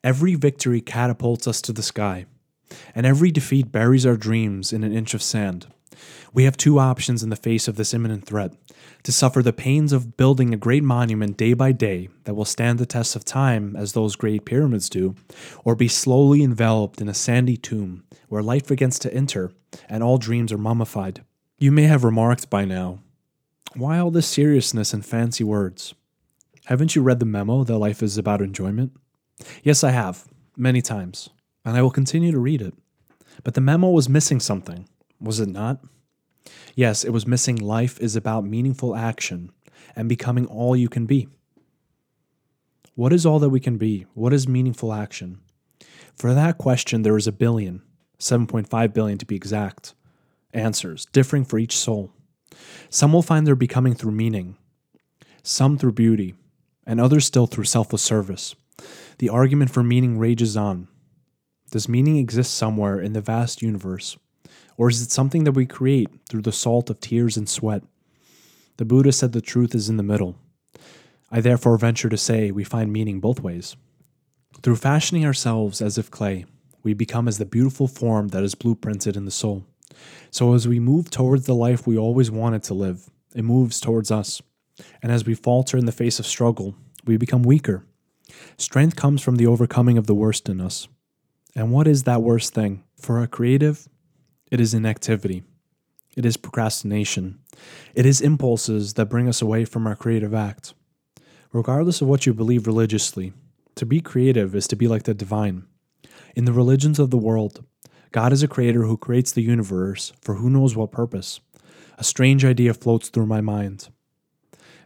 Every 0.04 0.34
victory 0.34 0.80
catapults 0.80 1.48
us 1.48 1.60
to 1.62 1.72
the 1.72 1.82
sky, 1.82 2.26
and 2.94 3.06
every 3.06 3.30
defeat 3.30 3.72
buries 3.72 4.06
our 4.06 4.16
dreams 4.16 4.72
in 4.72 4.84
an 4.84 4.92
inch 4.92 5.14
of 5.14 5.22
sand. 5.22 5.66
We 6.32 6.44
have 6.44 6.56
two 6.56 6.78
options 6.78 7.22
in 7.22 7.30
the 7.30 7.36
face 7.36 7.66
of 7.66 7.76
this 7.76 7.94
imminent 7.94 8.24
threat 8.24 8.52
to 9.06 9.12
suffer 9.12 9.40
the 9.40 9.52
pains 9.52 9.92
of 9.92 10.16
building 10.16 10.52
a 10.52 10.56
great 10.56 10.82
monument 10.82 11.36
day 11.36 11.54
by 11.54 11.70
day 11.70 12.08
that 12.24 12.34
will 12.34 12.44
stand 12.44 12.76
the 12.76 12.84
test 12.84 13.14
of 13.14 13.24
time 13.24 13.76
as 13.76 13.92
those 13.92 14.16
great 14.16 14.44
pyramids 14.44 14.88
do, 14.88 15.14
or 15.64 15.76
be 15.76 15.86
slowly 15.86 16.42
enveloped 16.42 17.00
in 17.00 17.08
a 17.08 17.14
sandy 17.14 17.56
tomb 17.56 18.02
where 18.26 18.42
light 18.42 18.66
begins 18.66 18.98
to 18.98 19.14
enter 19.14 19.52
and 19.88 20.02
all 20.02 20.18
dreams 20.18 20.50
are 20.50 20.58
mummified. 20.58 21.22
You 21.56 21.70
may 21.70 21.84
have 21.84 22.02
remarked 22.02 22.50
by 22.50 22.64
now, 22.64 22.98
why 23.76 24.00
all 24.00 24.10
this 24.10 24.26
seriousness 24.26 24.92
and 24.92 25.06
fancy 25.06 25.44
words? 25.44 25.94
Haven't 26.64 26.96
you 26.96 27.02
read 27.02 27.20
the 27.20 27.26
memo 27.26 27.62
that 27.62 27.78
life 27.78 28.02
is 28.02 28.18
about 28.18 28.42
enjoyment? 28.42 28.90
Yes, 29.62 29.84
I 29.84 29.92
have, 29.92 30.25
many 30.56 30.82
times, 30.82 31.30
and 31.64 31.76
I 31.76 31.82
will 31.82 31.92
continue 31.92 32.32
to 32.32 32.40
read 32.40 32.60
it. 32.60 32.75
But 33.44 33.54
the 33.54 33.60
memo 33.60 33.88
was 33.88 34.08
missing 34.08 34.40
something, 34.40 34.88
was 35.20 35.38
it 35.38 35.48
not? 35.48 35.78
Yes, 36.74 37.04
it 37.04 37.10
was 37.10 37.26
missing 37.26 37.56
life 37.56 37.98
is 38.00 38.16
about 38.16 38.44
meaningful 38.44 38.94
action 38.94 39.50
and 39.94 40.08
becoming 40.08 40.46
all 40.46 40.76
you 40.76 40.88
can 40.88 41.06
be. 41.06 41.28
What 42.94 43.12
is 43.12 43.26
all 43.26 43.38
that 43.40 43.50
we 43.50 43.60
can 43.60 43.76
be? 43.76 44.06
What 44.14 44.32
is 44.32 44.48
meaningful 44.48 44.92
action? 44.92 45.40
For 46.14 46.32
that 46.32 46.58
question, 46.58 47.02
there 47.02 47.16
is 47.16 47.26
a 47.26 47.32
billion, 47.32 47.82
7.5 48.18 48.94
billion 48.94 49.18
to 49.18 49.26
be 49.26 49.36
exact, 49.36 49.94
answers, 50.52 51.06
differing 51.12 51.44
for 51.44 51.58
each 51.58 51.76
soul. 51.76 52.12
Some 52.88 53.12
will 53.12 53.22
find 53.22 53.46
their 53.46 53.54
becoming 53.54 53.94
through 53.94 54.12
meaning, 54.12 54.56
some 55.42 55.76
through 55.76 55.92
beauty, 55.92 56.34
and 56.86 57.00
others 57.00 57.26
still 57.26 57.46
through 57.46 57.64
selfless 57.64 58.02
service. 58.02 58.54
The 59.18 59.28
argument 59.28 59.70
for 59.70 59.82
meaning 59.82 60.18
rages 60.18 60.56
on. 60.56 60.88
Does 61.70 61.88
meaning 61.88 62.16
exist 62.16 62.54
somewhere 62.54 63.00
in 63.00 63.12
the 63.12 63.20
vast 63.20 63.60
universe? 63.60 64.16
Or 64.76 64.88
is 64.88 65.00
it 65.00 65.11
something 65.11 65.45
that 65.45 65.52
we 65.52 65.66
create 65.66 66.09
through 66.28 66.42
the 66.42 66.52
salt 66.52 66.90
of 66.90 67.00
tears 67.00 67.37
and 67.37 67.49
sweat? 67.49 67.83
The 68.76 68.85
Buddha 68.85 69.12
said 69.12 69.33
the 69.33 69.40
truth 69.40 69.75
is 69.75 69.88
in 69.88 69.97
the 69.97 70.02
middle. 70.02 70.37
I 71.30 71.40
therefore 71.40 71.78
venture 71.78 72.09
to 72.09 72.16
say 72.16 72.50
we 72.50 72.64
find 72.64 72.92
meaning 72.92 73.21
both 73.21 73.40
ways. 73.40 73.76
Through 74.62 74.76
fashioning 74.76 75.25
ourselves 75.25 75.80
as 75.80 75.99
if 75.99 76.11
clay, 76.11 76.45
we 76.83 76.95
become 76.95 77.26
as 77.26 77.38
the 77.38 77.45
beautiful 77.45 77.88
form 77.88 78.28
that 78.28 78.42
is 78.42 78.54
blueprinted 78.54 79.16
in 79.16 79.25
the 79.25 79.30
soul. 79.30 79.64
So 80.30 80.54
as 80.54 80.68
we 80.68 80.78
move 80.78 81.11
towards 81.11 81.47
the 81.47 81.54
life 81.54 81.87
we 81.87 81.97
always 81.97 82.30
wanted 82.30 82.62
to 82.64 82.75
live, 82.75 83.11
it 83.35 83.42
moves 83.42 83.80
towards 83.80 84.11
us. 84.11 84.42
And 85.02 85.11
as 85.11 85.25
we 85.25 85.35
falter 85.35 85.76
in 85.76 85.87
the 85.87 85.92
face 85.92 86.18
of 86.18 86.26
struggle, 86.26 86.75
we 87.04 87.16
become 87.16 87.42
weaker. 87.42 87.85
Strength 88.59 88.97
comes 88.97 89.23
from 89.23 89.37
the 89.37 89.47
overcoming 89.47 89.97
of 89.99 90.06
the 90.06 90.14
worst 90.14 90.49
in 90.49 90.61
us. 90.61 90.88
And 91.54 91.73
what 91.73 91.88
is 91.88 92.02
that 92.02 92.23
worst 92.23 92.52
thing? 92.52 92.85
For 93.00 93.23
a 93.23 93.26
creative, 93.26 93.88
it 94.50 94.60
is 94.60 94.74
inactivity. 94.74 95.42
It 96.16 96.24
is 96.24 96.36
procrastination. 96.36 97.40
It 97.94 98.06
is 98.06 98.20
impulses 98.20 98.94
that 98.94 99.10
bring 99.10 99.28
us 99.28 99.42
away 99.42 99.64
from 99.64 99.86
our 99.86 99.96
creative 99.96 100.34
act. 100.34 100.74
Regardless 101.52 102.00
of 102.00 102.08
what 102.08 102.26
you 102.26 102.34
believe 102.34 102.66
religiously, 102.66 103.32
To 103.76 103.84
be 103.84 104.00
creative 104.00 104.54
is 104.54 104.66
to 104.68 104.76
be 104.76 104.88
like 104.88 105.02
the 105.02 105.12
divine. 105.12 105.64
In 106.34 106.46
the 106.46 106.52
religions 106.52 106.98
of 106.98 107.10
the 107.10 107.18
world, 107.18 107.62
God 108.10 108.32
is 108.32 108.42
a 108.42 108.48
creator 108.48 108.84
who 108.84 108.96
creates 108.96 109.32
the 109.32 109.42
universe 109.42 110.14
for 110.22 110.36
who 110.36 110.48
knows 110.48 110.74
what 110.74 110.92
purpose. 110.92 111.40
A 111.98 112.04
strange 112.04 112.42
idea 112.42 112.72
floats 112.72 113.10
through 113.10 113.26
my 113.26 113.42
mind. 113.42 113.90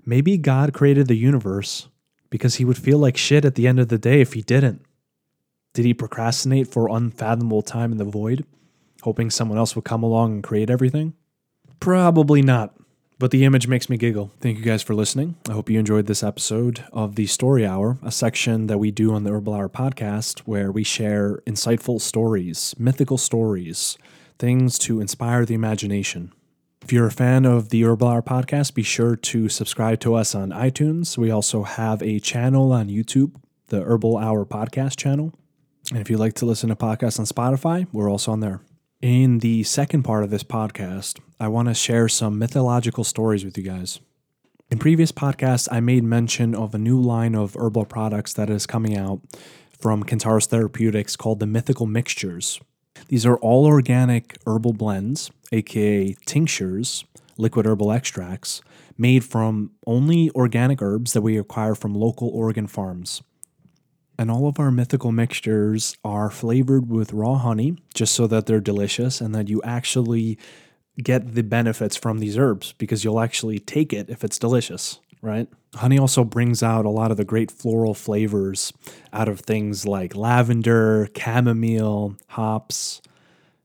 Maybe 0.04 0.36
God 0.36 0.72
created 0.72 1.06
the 1.06 1.14
universe 1.14 1.88
because 2.30 2.56
he 2.56 2.64
would 2.64 2.78
feel 2.78 2.98
like 2.98 3.16
shit 3.16 3.44
at 3.44 3.54
the 3.54 3.68
end 3.68 3.78
of 3.78 3.88
the 3.88 3.98
day 3.98 4.20
if 4.20 4.32
he 4.32 4.42
didn't. 4.42 4.82
Did 5.72 5.84
he 5.84 5.94
procrastinate 5.94 6.66
for 6.66 6.88
unfathomable 6.88 7.62
time 7.62 7.92
in 7.92 7.98
the 7.98 8.04
void, 8.04 8.44
hoping 9.02 9.30
someone 9.30 9.58
else 9.58 9.74
would 9.74 9.84
come 9.84 10.02
along 10.02 10.32
and 10.32 10.42
create 10.42 10.70
everything? 10.70 11.14
Probably 11.80 12.42
not, 12.42 12.74
but 13.18 13.30
the 13.30 13.44
image 13.44 13.66
makes 13.66 13.88
me 13.88 13.96
giggle. 13.96 14.32
Thank 14.40 14.58
you 14.58 14.64
guys 14.64 14.82
for 14.82 14.94
listening. 14.94 15.36
I 15.48 15.52
hope 15.52 15.70
you 15.70 15.78
enjoyed 15.78 16.06
this 16.06 16.22
episode 16.22 16.84
of 16.92 17.16
the 17.16 17.26
Story 17.26 17.66
Hour, 17.66 17.98
a 18.02 18.10
section 18.10 18.66
that 18.66 18.78
we 18.78 18.90
do 18.90 19.14
on 19.14 19.24
the 19.24 19.30
Herbal 19.30 19.54
Hour 19.54 19.68
podcast 19.68 20.40
where 20.40 20.70
we 20.70 20.84
share 20.84 21.42
insightful 21.46 22.00
stories, 22.00 22.74
mythical 22.78 23.18
stories, 23.18 23.96
things 24.38 24.78
to 24.80 25.00
inspire 25.00 25.44
the 25.44 25.54
imagination. 25.54 26.32
If 26.82 26.92
you're 26.94 27.06
a 27.06 27.12
fan 27.12 27.44
of 27.44 27.68
the 27.68 27.84
Herbal 27.84 28.08
Hour 28.08 28.22
podcast, 28.22 28.74
be 28.74 28.82
sure 28.82 29.14
to 29.16 29.48
subscribe 29.48 30.00
to 30.00 30.14
us 30.14 30.34
on 30.34 30.50
iTunes. 30.50 31.18
We 31.18 31.30
also 31.30 31.62
have 31.62 32.02
a 32.02 32.20
channel 32.20 32.72
on 32.72 32.88
YouTube, 32.88 33.34
the 33.68 33.82
Herbal 33.82 34.16
Hour 34.16 34.46
podcast 34.46 34.96
channel. 34.96 35.34
And 35.90 36.00
if 36.00 36.08
you'd 36.08 36.20
like 36.20 36.34
to 36.34 36.46
listen 36.46 36.68
to 36.68 36.76
podcasts 36.76 37.18
on 37.18 37.26
Spotify, 37.26 37.86
we're 37.92 38.10
also 38.10 38.32
on 38.32 38.40
there. 38.40 38.60
In 39.00 39.38
the 39.38 39.62
second 39.62 40.02
part 40.02 40.24
of 40.24 40.30
this 40.30 40.42
podcast, 40.42 41.20
I 41.38 41.48
want 41.48 41.68
to 41.68 41.74
share 41.74 42.06
some 42.06 42.38
mythological 42.38 43.02
stories 43.02 43.46
with 43.46 43.56
you 43.56 43.64
guys. 43.64 43.98
In 44.70 44.78
previous 44.78 45.10
podcasts, 45.10 45.66
I 45.72 45.80
made 45.80 46.04
mention 46.04 46.54
of 46.54 46.74
a 46.74 46.78
new 46.78 47.00
line 47.00 47.34
of 47.34 47.56
herbal 47.56 47.86
products 47.86 48.34
that 48.34 48.50
is 48.50 48.66
coming 48.66 48.98
out 48.98 49.22
from 49.80 50.04
Kentaurus 50.04 50.46
Therapeutics 50.48 51.16
called 51.16 51.40
the 51.40 51.46
Mythical 51.46 51.86
Mixtures. 51.86 52.60
These 53.08 53.24
are 53.24 53.38
all 53.38 53.64
organic 53.64 54.36
herbal 54.46 54.74
blends, 54.74 55.30
aka 55.50 56.14
tinctures, 56.26 57.06
liquid 57.38 57.64
herbal 57.64 57.92
extracts, 57.92 58.60
made 58.98 59.24
from 59.24 59.70
only 59.86 60.30
organic 60.32 60.82
herbs 60.82 61.14
that 61.14 61.22
we 61.22 61.38
acquire 61.38 61.74
from 61.74 61.94
local 61.94 62.28
Oregon 62.28 62.66
farms. 62.66 63.22
And 64.20 64.30
all 64.30 64.46
of 64.46 64.60
our 64.60 64.70
mythical 64.70 65.12
mixtures 65.12 65.96
are 66.04 66.28
flavored 66.28 66.90
with 66.90 67.14
raw 67.14 67.38
honey, 67.38 67.78
just 67.94 68.14
so 68.14 68.26
that 68.26 68.44
they're 68.44 68.60
delicious 68.60 69.22
and 69.22 69.34
that 69.34 69.48
you 69.48 69.62
actually 69.62 70.38
get 71.02 71.34
the 71.34 71.42
benefits 71.42 71.96
from 71.96 72.18
these 72.18 72.36
herbs 72.36 72.74
because 72.76 73.02
you'll 73.02 73.20
actually 73.20 73.58
take 73.58 73.94
it 73.94 74.10
if 74.10 74.22
it's 74.22 74.38
delicious, 74.38 75.00
right? 75.22 75.48
Honey 75.74 75.98
also 75.98 76.22
brings 76.22 76.62
out 76.62 76.84
a 76.84 76.90
lot 76.90 77.10
of 77.10 77.16
the 77.16 77.24
great 77.24 77.50
floral 77.50 77.94
flavors 77.94 78.74
out 79.10 79.26
of 79.26 79.40
things 79.40 79.86
like 79.86 80.14
lavender, 80.14 81.08
chamomile, 81.16 82.14
hops, 82.28 83.00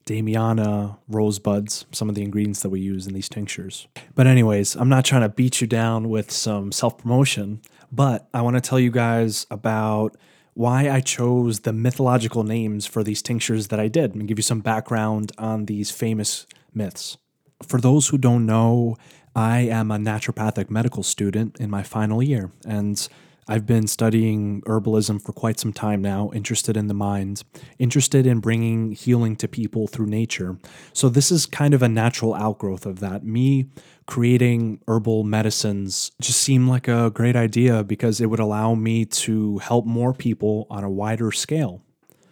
Damiana, 0.05 0.97
rosebuds, 1.09 1.85
some 1.91 2.07
of 2.07 2.15
the 2.15 2.21
ingredients 2.21 2.61
that 2.61 2.69
we 2.69 2.79
use 2.79 3.07
in 3.07 3.13
these 3.13 3.27
tinctures. 3.27 3.89
But, 4.13 4.25
anyways, 4.25 4.77
I'm 4.77 4.87
not 4.87 5.03
trying 5.03 5.23
to 5.23 5.29
beat 5.29 5.59
you 5.59 5.67
down 5.67 6.07
with 6.07 6.31
some 6.31 6.71
self 6.71 6.97
promotion, 6.97 7.59
but 7.91 8.29
I 8.33 8.41
want 8.41 8.55
to 8.55 8.61
tell 8.61 8.79
you 8.79 8.89
guys 8.89 9.45
about 9.51 10.15
why 10.55 10.89
I 10.89 11.01
chose 11.01 11.59
the 11.59 11.73
mythological 11.73 12.43
names 12.43 12.85
for 12.85 13.03
these 13.03 13.21
tinctures 13.21 13.67
that 13.67 13.79
I 13.79 13.89
did 13.89 14.15
and 14.15 14.27
give 14.27 14.39
you 14.39 14.43
some 14.43 14.61
background 14.61 15.33
on 15.37 15.65
these 15.65 15.91
famous 15.91 16.47
myths. 16.73 17.17
For 17.61 17.79
those 17.79 18.07
who 18.07 18.17
don't 18.17 18.45
know, 18.45 18.95
I 19.35 19.59
am 19.59 19.91
a 19.91 19.97
naturopathic 19.97 20.69
medical 20.69 21.03
student 21.03 21.59
in 21.59 21.69
my 21.69 21.83
final 21.83 22.23
year, 22.23 22.51
and 22.65 23.07
I've 23.47 23.65
been 23.65 23.85
studying 23.87 24.61
herbalism 24.61 25.21
for 25.21 25.31
quite 25.31 25.59
some 25.59 25.71
time 25.71 26.01
now, 26.01 26.31
interested 26.33 26.75
in 26.75 26.87
the 26.87 26.93
mind, 26.95 27.43
interested 27.77 28.25
in 28.25 28.39
bringing 28.39 28.93
healing 28.93 29.35
to 29.37 29.47
people 29.47 29.87
through 29.87 30.07
nature. 30.07 30.57
So, 30.93 31.09
this 31.09 31.31
is 31.31 31.45
kind 31.45 31.73
of 31.73 31.83
a 31.83 31.89
natural 31.89 32.33
outgrowth 32.33 32.85
of 32.85 32.99
that. 33.01 33.23
Me 33.23 33.69
creating 34.07 34.79
herbal 34.87 35.23
medicines 35.23 36.11
just 36.19 36.39
seemed 36.39 36.67
like 36.67 36.87
a 36.87 37.11
great 37.11 37.35
idea 37.35 37.83
because 37.83 38.19
it 38.19 38.27
would 38.27 38.39
allow 38.39 38.73
me 38.73 39.05
to 39.05 39.59
help 39.59 39.85
more 39.85 40.13
people 40.13 40.65
on 40.69 40.83
a 40.83 40.89
wider 40.89 41.31
scale. 41.31 41.81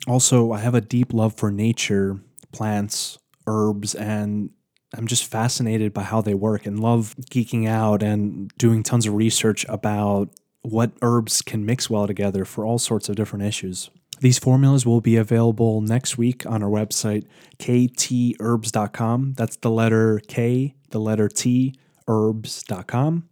Also, 0.08 0.52
I 0.52 0.60
have 0.60 0.76
a 0.76 0.82
deep 0.82 1.14
love 1.14 1.36
for 1.36 1.52
nature, 1.52 2.20
plants, 2.52 3.20
herbs, 3.48 3.96
and 3.96 4.50
I'm 4.96 5.08
just 5.08 5.26
fascinated 5.26 5.94
by 5.94 6.04
how 6.04 6.22
they 6.22 6.34
work 6.34 6.66
and 6.66 6.80
love 6.80 7.16
geeking 7.32 7.68
out 7.68 8.04
and 8.04 8.52
doing 8.58 8.84
tons 8.84 9.08
of 9.08 9.14
research 9.14 9.66
about 9.70 10.30
what 10.64 10.92
herbs 11.02 11.42
can 11.42 11.66
mix 11.66 11.90
well 11.90 12.08
together 12.08 12.46
for 12.46 12.66
all 12.66 12.80
sorts 12.80 13.10
of 13.10 13.16
different 13.16 13.46
issues. 13.46 13.90
These 14.20 14.40
formulas 14.40 14.86
will 14.86 15.02
be 15.02 15.18
available 15.18 15.82
next 15.82 16.18
week 16.18 16.46
on 16.46 16.64
our 16.64 16.70
website, 16.70 17.26
ktherbs.com. 17.60 19.34
That's 19.34 19.58
the 19.58 19.70
letter 19.70 20.22
K, 20.28 20.76
the 20.92 21.00
letter 21.00 21.28
T, 21.28 21.76
herbs.com. 22.08 23.30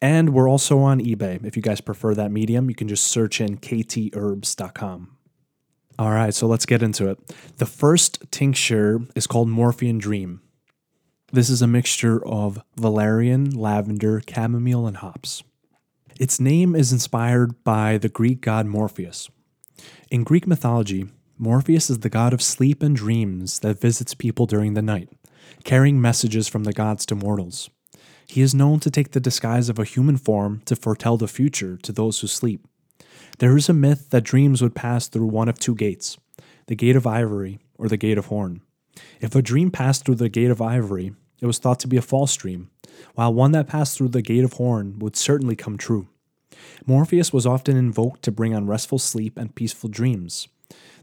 And 0.00 0.34
we're 0.34 0.48
also 0.48 0.80
on 0.80 1.00
eBay. 1.00 1.44
If 1.44 1.56
you 1.56 1.62
guys 1.62 1.80
prefer 1.80 2.14
that 2.14 2.30
medium, 2.30 2.68
you 2.68 2.74
can 2.74 2.88
just 2.88 3.04
search 3.04 3.40
in 3.40 3.56
ktherbs.com. 3.56 5.16
All 5.98 6.10
right, 6.10 6.34
so 6.34 6.46
let's 6.46 6.66
get 6.66 6.82
into 6.82 7.08
it. 7.08 7.18
The 7.58 7.66
first 7.66 8.30
tincture 8.30 9.00
is 9.14 9.26
called 9.26 9.48
Morphean 9.48 9.98
Dream. 9.98 10.40
This 11.32 11.48
is 11.48 11.62
a 11.62 11.66
mixture 11.66 12.24
of 12.26 12.62
valerian, 12.76 13.50
lavender, 13.50 14.20
chamomile, 14.28 14.86
and 14.86 14.98
hops. 14.98 15.42
Its 16.20 16.38
name 16.38 16.76
is 16.76 16.92
inspired 16.92 17.64
by 17.64 17.98
the 17.98 18.08
Greek 18.08 18.40
god 18.40 18.66
Morpheus. 18.66 19.28
In 20.12 20.22
Greek 20.22 20.46
mythology, 20.46 21.06
Morpheus 21.38 21.90
is 21.90 22.00
the 22.00 22.08
god 22.08 22.32
of 22.32 22.40
sleep 22.40 22.84
and 22.84 22.94
dreams 22.94 23.58
that 23.60 23.80
visits 23.80 24.14
people 24.14 24.46
during 24.46 24.74
the 24.74 24.82
night, 24.82 25.08
carrying 25.64 26.00
messages 26.00 26.46
from 26.46 26.62
the 26.62 26.72
gods 26.72 27.04
to 27.06 27.16
mortals. 27.16 27.68
He 28.28 28.42
is 28.42 28.54
known 28.54 28.78
to 28.80 28.92
take 28.92 29.10
the 29.10 29.18
disguise 29.18 29.68
of 29.68 29.80
a 29.80 29.84
human 29.84 30.16
form 30.16 30.62
to 30.66 30.76
foretell 30.76 31.16
the 31.16 31.26
future 31.26 31.76
to 31.78 31.90
those 31.90 32.20
who 32.20 32.28
sleep. 32.28 32.64
There 33.38 33.56
is 33.56 33.68
a 33.68 33.74
myth 33.74 34.10
that 34.10 34.22
dreams 34.22 34.62
would 34.62 34.76
pass 34.76 35.08
through 35.08 35.26
one 35.26 35.48
of 35.48 35.58
two 35.58 35.74
gates 35.74 36.16
the 36.66 36.76
gate 36.76 36.96
of 36.96 37.08
ivory 37.08 37.58
or 37.76 37.88
the 37.88 37.96
gate 37.96 38.18
of 38.18 38.26
horn. 38.26 38.60
If 39.20 39.34
a 39.34 39.42
dream 39.42 39.72
passed 39.72 40.04
through 40.04 40.14
the 40.14 40.28
gate 40.28 40.50
of 40.50 40.62
ivory, 40.62 41.12
it 41.44 41.46
was 41.46 41.58
thought 41.58 41.78
to 41.80 41.88
be 41.88 41.98
a 41.98 42.02
false 42.02 42.34
dream, 42.34 42.70
while 43.14 43.32
one 43.32 43.52
that 43.52 43.68
passed 43.68 43.98
through 43.98 44.08
the 44.08 44.22
gate 44.22 44.44
of 44.44 44.54
horn 44.54 44.98
would 44.98 45.14
certainly 45.14 45.54
come 45.54 45.76
true. 45.76 46.08
Morpheus 46.86 47.34
was 47.34 47.46
often 47.46 47.76
invoked 47.76 48.22
to 48.22 48.32
bring 48.32 48.54
on 48.54 48.66
restful 48.66 48.98
sleep 48.98 49.38
and 49.38 49.54
peaceful 49.54 49.90
dreams. 49.90 50.48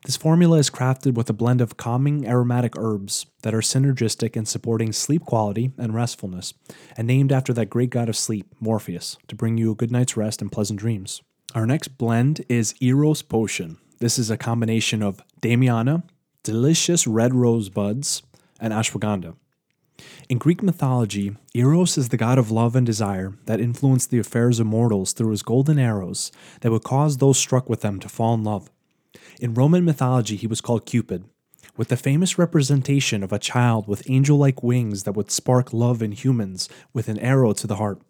This 0.03 0.17
formula 0.17 0.57
is 0.57 0.71
crafted 0.71 1.13
with 1.13 1.29
a 1.29 1.33
blend 1.33 1.61
of 1.61 1.77
calming 1.77 2.27
aromatic 2.27 2.75
herbs 2.75 3.27
that 3.43 3.53
are 3.53 3.61
synergistic 3.61 4.35
in 4.35 4.47
supporting 4.47 4.91
sleep 4.91 5.25
quality 5.25 5.73
and 5.77 5.93
restfulness, 5.93 6.55
and 6.97 7.05
named 7.05 7.31
after 7.31 7.53
that 7.53 7.69
great 7.69 7.91
god 7.91 8.09
of 8.09 8.17
sleep, 8.17 8.47
Morpheus, 8.59 9.17
to 9.27 9.35
bring 9.35 9.59
you 9.59 9.71
a 9.71 9.75
good 9.75 9.91
night's 9.91 10.17
rest 10.17 10.41
and 10.41 10.51
pleasant 10.51 10.79
dreams. 10.79 11.21
Our 11.53 11.67
next 11.67 11.99
blend 11.99 12.43
is 12.49 12.73
Eros 12.81 13.21
Potion. 13.21 13.77
This 13.99 14.17
is 14.17 14.31
a 14.31 14.37
combination 14.37 15.03
of 15.03 15.21
Damiana, 15.39 16.01
delicious 16.41 17.05
red 17.05 17.35
rose 17.35 17.69
buds, 17.69 18.23
and 18.59 18.73
ashwagandha. 18.73 19.35
In 20.29 20.37
Greek 20.37 20.63
mythology, 20.63 21.35
Eros 21.53 21.97
is 21.97 22.09
the 22.09 22.17
god 22.17 22.37
of 22.37 22.51
love 22.51 22.75
and 22.75 22.85
desire 22.85 23.33
that 23.45 23.59
influenced 23.59 24.09
the 24.09 24.19
affairs 24.19 24.59
of 24.59 24.67
mortals 24.67 25.13
through 25.13 25.31
his 25.31 25.43
golden 25.43 25.77
arrows 25.77 26.31
that 26.61 26.71
would 26.71 26.83
cause 26.83 27.17
those 27.17 27.37
struck 27.37 27.69
with 27.69 27.81
them 27.81 27.99
to 27.99 28.09
fall 28.09 28.33
in 28.33 28.43
love. 28.43 28.69
In 29.39 29.53
Roman 29.53 29.83
mythology, 29.83 30.35
he 30.35 30.47
was 30.47 30.61
called 30.61 30.85
Cupid, 30.85 31.25
with 31.75 31.89
the 31.89 31.97
famous 31.97 32.37
representation 32.37 33.23
of 33.23 33.33
a 33.33 33.39
child 33.39 33.87
with 33.87 34.09
angel 34.09 34.37
like 34.37 34.63
wings 34.63 35.03
that 35.03 35.13
would 35.13 35.31
spark 35.31 35.73
love 35.73 36.01
in 36.01 36.11
humans 36.11 36.69
with 36.93 37.07
an 37.07 37.19
arrow 37.19 37.53
to 37.53 37.67
the 37.67 37.75
heart. 37.75 38.01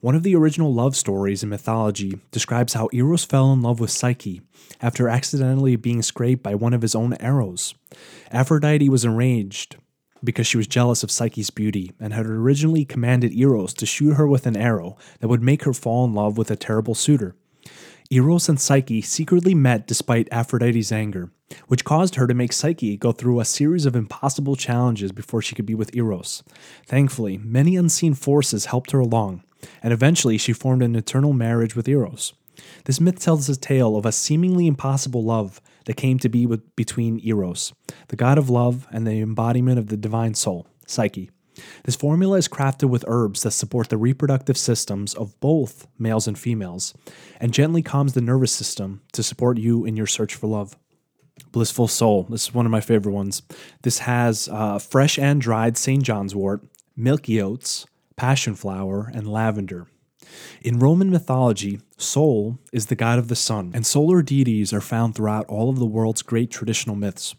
One 0.00 0.14
of 0.14 0.22
the 0.22 0.34
original 0.34 0.74
love 0.74 0.96
stories 0.96 1.42
in 1.42 1.48
mythology 1.48 2.20
describes 2.30 2.74
how 2.74 2.90
Eros 2.92 3.24
fell 3.24 3.52
in 3.52 3.62
love 3.62 3.80
with 3.80 3.90
Psyche 3.90 4.42
after 4.82 5.08
accidentally 5.08 5.76
being 5.76 6.02
scraped 6.02 6.42
by 6.42 6.54
one 6.54 6.74
of 6.74 6.82
his 6.82 6.94
own 6.94 7.14
arrows. 7.14 7.74
Aphrodite 8.30 8.88
was 8.88 9.04
enraged 9.04 9.76
because 10.24 10.46
she 10.46 10.56
was 10.56 10.66
jealous 10.66 11.02
of 11.02 11.10
Psyche's 11.10 11.50
beauty 11.50 11.92
and 12.00 12.12
had 12.12 12.26
originally 12.26 12.84
commanded 12.84 13.32
Eros 13.36 13.74
to 13.74 13.86
shoot 13.86 14.14
her 14.14 14.26
with 14.26 14.46
an 14.46 14.56
arrow 14.56 14.96
that 15.20 15.28
would 15.28 15.42
make 15.42 15.64
her 15.64 15.72
fall 15.72 16.04
in 16.04 16.14
love 16.14 16.38
with 16.38 16.50
a 16.50 16.56
terrible 16.56 16.94
suitor. 16.94 17.36
Eros 18.10 18.48
and 18.48 18.60
Psyche 18.60 19.00
secretly 19.00 19.54
met 19.54 19.86
despite 19.86 20.28
Aphrodite's 20.30 20.92
anger, 20.92 21.30
which 21.68 21.84
caused 21.84 22.16
her 22.16 22.26
to 22.26 22.34
make 22.34 22.52
Psyche 22.52 22.96
go 22.96 23.12
through 23.12 23.40
a 23.40 23.44
series 23.44 23.86
of 23.86 23.96
impossible 23.96 24.56
challenges 24.56 25.10
before 25.10 25.40
she 25.40 25.54
could 25.54 25.66
be 25.66 25.74
with 25.74 25.94
Eros. 25.96 26.42
Thankfully, 26.86 27.38
many 27.38 27.76
unseen 27.76 28.14
forces 28.14 28.66
helped 28.66 28.90
her 28.90 29.00
along, 29.00 29.42
and 29.82 29.92
eventually 29.92 30.36
she 30.36 30.52
formed 30.52 30.82
an 30.82 30.94
eternal 30.94 31.32
marriage 31.32 31.74
with 31.74 31.88
Eros. 31.88 32.34
This 32.84 33.00
myth 33.00 33.18
tells 33.18 33.48
a 33.48 33.56
tale 33.56 33.96
of 33.96 34.06
a 34.06 34.12
seemingly 34.12 34.66
impossible 34.66 35.24
love 35.24 35.60
that 35.86 35.96
came 35.96 36.18
to 36.18 36.28
be 36.28 36.46
with, 36.46 36.74
between 36.76 37.20
Eros, 37.24 37.72
the 38.08 38.16
god 38.16 38.38
of 38.38 38.50
love 38.50 38.86
and 38.90 39.06
the 39.06 39.20
embodiment 39.20 39.78
of 39.78 39.88
the 39.88 39.96
divine 39.96 40.34
soul, 40.34 40.66
Psyche. 40.86 41.30
This 41.84 41.96
formula 41.96 42.36
is 42.36 42.48
crafted 42.48 42.88
with 42.88 43.04
herbs 43.06 43.42
that 43.42 43.52
support 43.52 43.88
the 43.88 43.96
reproductive 43.96 44.56
systems 44.56 45.14
of 45.14 45.38
both 45.40 45.86
males 45.98 46.26
and 46.26 46.38
females, 46.38 46.94
and 47.40 47.52
gently 47.52 47.82
calms 47.82 48.14
the 48.14 48.20
nervous 48.20 48.52
system 48.52 49.02
to 49.12 49.22
support 49.22 49.58
you 49.58 49.84
in 49.84 49.96
your 49.96 50.06
search 50.06 50.34
for 50.34 50.46
love. 50.46 50.76
Blissful 51.50 51.88
Sol. 51.88 52.24
This 52.24 52.44
is 52.44 52.54
one 52.54 52.66
of 52.66 52.72
my 52.72 52.80
favorite 52.80 53.12
ones. 53.12 53.42
This 53.82 54.00
has 54.00 54.48
uh, 54.48 54.78
fresh 54.78 55.18
and 55.18 55.40
dried 55.40 55.76
St. 55.76 56.02
John's 56.02 56.34
wort, 56.34 56.62
milky 56.96 57.40
oats, 57.40 57.86
passion 58.16 58.54
flower, 58.54 59.10
and 59.12 59.26
lavender. 59.26 59.86
In 60.62 60.78
Roman 60.78 61.10
mythology, 61.10 61.80
Sol 61.96 62.58
is 62.72 62.86
the 62.86 62.94
god 62.94 63.18
of 63.18 63.28
the 63.28 63.36
sun, 63.36 63.72
and 63.74 63.86
solar 63.86 64.22
deities 64.22 64.72
are 64.72 64.80
found 64.80 65.14
throughout 65.14 65.46
all 65.46 65.70
of 65.70 65.78
the 65.78 65.86
world's 65.86 66.22
great 66.22 66.50
traditional 66.50 66.96
myths. 66.96 67.34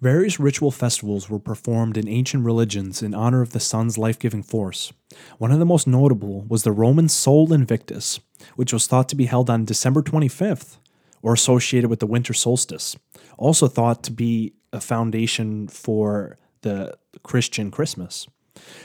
Various 0.00 0.38
ritual 0.38 0.70
festivals 0.70 1.28
were 1.28 1.40
performed 1.40 1.96
in 1.96 2.08
ancient 2.08 2.44
religions 2.44 3.02
in 3.02 3.14
honor 3.14 3.42
of 3.42 3.52
the 3.52 3.60
sun's 3.60 3.98
life 3.98 4.18
giving 4.18 4.42
force. 4.42 4.92
One 5.38 5.50
of 5.50 5.58
the 5.58 5.64
most 5.64 5.86
notable 5.86 6.44
was 6.48 6.62
the 6.62 6.72
Roman 6.72 7.08
Sol 7.08 7.52
Invictus, 7.52 8.20
which 8.54 8.72
was 8.72 8.86
thought 8.86 9.08
to 9.08 9.16
be 9.16 9.26
held 9.26 9.50
on 9.50 9.64
December 9.64 10.02
25th, 10.02 10.78
or 11.20 11.32
associated 11.32 11.90
with 11.90 11.98
the 11.98 12.06
winter 12.06 12.32
solstice. 12.32 12.96
Also 13.36 13.66
thought 13.66 14.04
to 14.04 14.12
be 14.12 14.54
a 14.72 14.80
foundation 14.80 15.66
for 15.66 16.38
the 16.62 16.96
Christian 17.24 17.70
Christmas. 17.70 18.28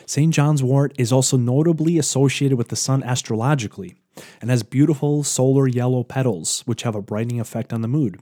St. 0.05 0.33
John's 0.33 0.63
wort 0.63 0.93
is 0.97 1.11
also 1.11 1.37
notably 1.37 1.97
associated 1.97 2.57
with 2.57 2.69
the 2.69 2.75
sun 2.75 3.03
astrologically 3.03 3.95
and 4.41 4.49
has 4.49 4.63
beautiful 4.63 5.23
solar 5.23 5.67
yellow 5.67 6.03
petals, 6.03 6.61
which 6.65 6.83
have 6.83 6.95
a 6.95 7.01
brightening 7.01 7.39
effect 7.39 7.73
on 7.73 7.81
the 7.81 7.87
mood. 7.87 8.19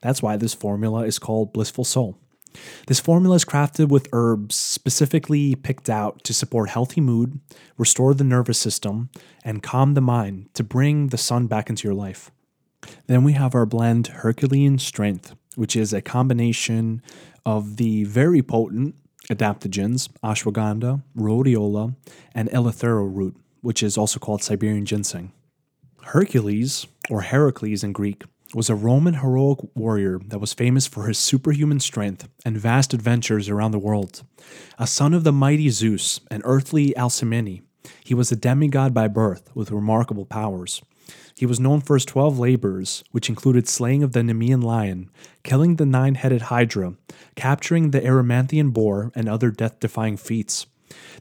That's 0.00 0.22
why 0.22 0.36
this 0.36 0.54
formula 0.54 1.04
is 1.04 1.18
called 1.18 1.52
Blissful 1.52 1.84
Sol. 1.84 2.18
This 2.86 3.00
formula 3.00 3.36
is 3.36 3.44
crafted 3.44 3.88
with 3.88 4.08
herbs 4.12 4.56
specifically 4.56 5.54
picked 5.54 5.88
out 5.88 6.22
to 6.24 6.34
support 6.34 6.68
healthy 6.68 7.00
mood, 7.00 7.40
restore 7.78 8.14
the 8.14 8.24
nervous 8.24 8.58
system, 8.58 9.08
and 9.44 9.62
calm 9.62 9.94
the 9.94 10.00
mind 10.00 10.50
to 10.54 10.62
bring 10.62 11.08
the 11.08 11.18
sun 11.18 11.46
back 11.46 11.70
into 11.70 11.88
your 11.88 11.94
life. 11.94 12.30
Then 13.06 13.24
we 13.24 13.32
have 13.32 13.54
our 13.54 13.66
blend 13.66 14.08
Herculean 14.08 14.78
Strength, 14.78 15.34
which 15.54 15.76
is 15.76 15.92
a 15.92 16.02
combination 16.02 17.02
of 17.46 17.76
the 17.76 18.04
very 18.04 18.42
potent 18.42 18.96
adaptogens 19.30 20.08
ashwagandha, 20.22 21.02
rhodiola, 21.16 21.94
and 22.34 22.48
eleuthero 22.50 23.04
root, 23.04 23.36
which 23.60 23.82
is 23.82 23.96
also 23.96 24.18
called 24.18 24.42
Siberian 24.42 24.84
ginseng. 24.84 25.32
Hercules, 26.04 26.86
or 27.08 27.22
Heracles 27.22 27.84
in 27.84 27.92
Greek, 27.92 28.24
was 28.54 28.68
a 28.68 28.74
Roman 28.74 29.14
heroic 29.14 29.60
warrior 29.74 30.20
that 30.26 30.40
was 30.40 30.52
famous 30.52 30.86
for 30.86 31.06
his 31.06 31.18
superhuman 31.18 31.80
strength 31.80 32.28
and 32.44 32.58
vast 32.58 32.92
adventures 32.92 33.48
around 33.48 33.70
the 33.70 33.78
world. 33.78 34.22
A 34.78 34.86
son 34.86 35.14
of 35.14 35.24
the 35.24 35.32
mighty 35.32 35.70
Zeus 35.70 36.20
and 36.30 36.42
earthly 36.44 36.92
Alcmene, 36.96 37.62
he 38.04 38.14
was 38.14 38.30
a 38.30 38.36
demigod 38.36 38.92
by 38.92 39.08
birth 39.08 39.50
with 39.54 39.70
remarkable 39.70 40.26
powers. 40.26 40.82
He 41.36 41.46
was 41.46 41.60
known 41.60 41.80
for 41.80 41.94
his 41.94 42.04
12 42.04 42.38
labors, 42.38 43.04
which 43.10 43.28
included 43.28 43.68
slaying 43.68 44.02
of 44.02 44.12
the 44.12 44.20
Nemean 44.20 44.62
lion, 44.62 45.10
killing 45.42 45.76
the 45.76 45.86
nine 45.86 46.14
headed 46.14 46.42
Hydra, 46.42 46.94
capturing 47.34 47.90
the 47.90 48.00
Erymanthian 48.00 48.72
boar, 48.72 49.10
and 49.14 49.28
other 49.28 49.50
death 49.50 49.80
defying 49.80 50.16
feats. 50.16 50.66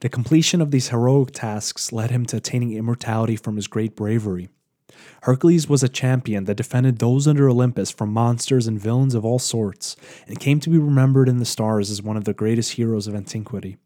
The 0.01 0.10
completion 0.10 0.62
of 0.62 0.71
these 0.71 0.89
heroic 0.89 1.31
tasks 1.31 1.91
led 1.91 2.12
him 2.12 2.25
to 2.27 2.38
attaining 2.38 2.74
immortality 2.74 3.36
from 3.36 3.55
his 3.55 3.67
great 3.67 3.95
bravery. 3.95 4.50
Hercules 5.24 5.69
was 5.69 5.83
a 5.83 5.89
champion 5.89 6.45
that 6.45 6.57
defended 6.57 7.00
those 7.00 7.27
under 7.27 7.50
Olympus 7.50 7.91
from 7.91 8.12
monsters 8.12 8.67
and 8.67 8.79
villains 8.79 9.15
of 9.15 9.25
all 9.25 9.39
sorts, 9.39 9.95
and 10.27 10.39
came 10.39 10.60
to 10.60 10.69
be 10.69 10.77
remembered 10.77 11.29
in 11.29 11.38
the 11.38 11.45
stars 11.45 11.89
as 11.89 12.01
one 12.01 12.17
of 12.17 12.25
the 12.25 12.33
greatest 12.33 12.74
heroes 12.74 13.07
of 13.07 13.15
antiquity. 13.15 13.77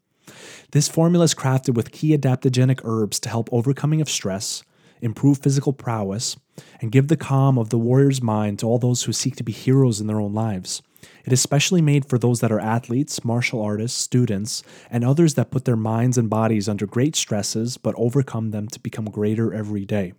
This 0.71 0.89
formula 0.89 1.25
is 1.25 1.35
crafted 1.35 1.75
with 1.75 1.91
key 1.91 2.17
adaptogenic 2.17 2.81
herbs 2.83 3.19
to 3.21 3.29
help 3.29 3.49
overcoming 3.51 4.01
of 4.01 4.09
stress, 4.09 4.63
improve 5.01 5.39
physical 5.39 5.73
prowess, 5.73 6.37
and 6.81 6.91
give 6.91 7.07
the 7.07 7.17
calm 7.17 7.57
of 7.57 7.69
the 7.69 7.77
warrior's 7.77 8.21
mind 8.21 8.59
to 8.59 8.65
all 8.65 8.79
those 8.79 9.03
who 9.03 9.13
seek 9.13 9.35
to 9.35 9.43
be 9.43 9.51
heroes 9.51 9.99
in 9.99 10.07
their 10.07 10.19
own 10.19 10.33
lives. 10.33 10.81
It 11.25 11.33
is 11.33 11.41
specially 11.41 11.81
made 11.81 12.05
for 12.05 12.17
those 12.17 12.39
that 12.39 12.51
are 12.51 12.59
athletes, 12.59 13.23
martial 13.23 13.61
artists, 13.61 13.99
students, 13.99 14.63
and 14.89 15.03
others 15.03 15.35
that 15.35 15.51
put 15.51 15.65
their 15.65 15.75
minds 15.75 16.17
and 16.17 16.29
bodies 16.29 16.69
under 16.69 16.85
great 16.85 17.15
stresses 17.15 17.77
but 17.77 17.95
overcome 17.97 18.51
them 18.51 18.67
to 18.69 18.79
become 18.79 19.05
greater 19.05 19.53
every 19.53 19.85
day. 19.85 20.13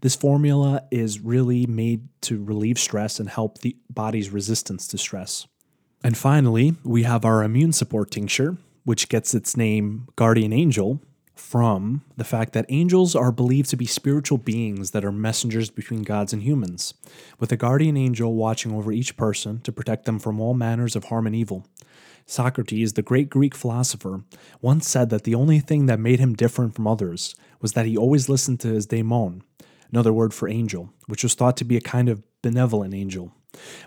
This 0.00 0.14
formula 0.14 0.82
is 0.90 1.20
really 1.20 1.66
made 1.66 2.08
to 2.22 2.42
relieve 2.42 2.78
stress 2.78 3.18
and 3.18 3.28
help 3.28 3.58
the 3.58 3.76
body's 3.88 4.30
resistance 4.30 4.86
to 4.88 4.98
stress. 4.98 5.46
And 6.02 6.16
finally, 6.16 6.74
we 6.84 7.04
have 7.04 7.24
our 7.24 7.42
immune 7.42 7.72
support 7.72 8.10
tincture, 8.10 8.58
which 8.84 9.08
gets 9.08 9.34
its 9.34 9.56
name 9.56 10.08
Guardian 10.16 10.52
Angel 10.52 11.00
from 11.34 12.02
the 12.16 12.24
fact 12.24 12.52
that 12.52 12.66
angels 12.68 13.16
are 13.16 13.32
believed 13.32 13.68
to 13.70 13.76
be 13.76 13.86
spiritual 13.86 14.38
beings 14.38 14.92
that 14.92 15.04
are 15.04 15.12
messengers 15.12 15.68
between 15.68 16.02
gods 16.02 16.32
and 16.32 16.42
humans, 16.42 16.94
with 17.38 17.50
a 17.50 17.56
guardian 17.56 17.96
angel 17.96 18.34
watching 18.34 18.72
over 18.72 18.92
each 18.92 19.16
person 19.16 19.60
to 19.60 19.72
protect 19.72 20.04
them 20.04 20.18
from 20.18 20.40
all 20.40 20.54
manners 20.54 20.94
of 20.94 21.04
harm 21.04 21.26
and 21.26 21.34
evil. 21.34 21.66
Socrates, 22.26 22.94
the 22.94 23.02
great 23.02 23.28
Greek 23.28 23.54
philosopher, 23.54 24.22
once 24.62 24.88
said 24.88 25.10
that 25.10 25.24
the 25.24 25.34
only 25.34 25.58
thing 25.58 25.86
that 25.86 26.00
made 26.00 26.20
him 26.20 26.34
different 26.34 26.74
from 26.74 26.86
others 26.86 27.34
was 27.60 27.72
that 27.72 27.86
he 27.86 27.96
always 27.96 28.28
listened 28.28 28.60
to 28.60 28.68
his 28.68 28.86
daemon, 28.86 29.42
another 29.90 30.12
word 30.12 30.32
for 30.32 30.48
angel, 30.48 30.92
which 31.06 31.22
was 31.22 31.34
thought 31.34 31.56
to 31.56 31.64
be 31.64 31.76
a 31.76 31.82
kind 31.82 32.08
of 32.08 32.22
benevolent 32.42 32.94
angel. 32.94 33.32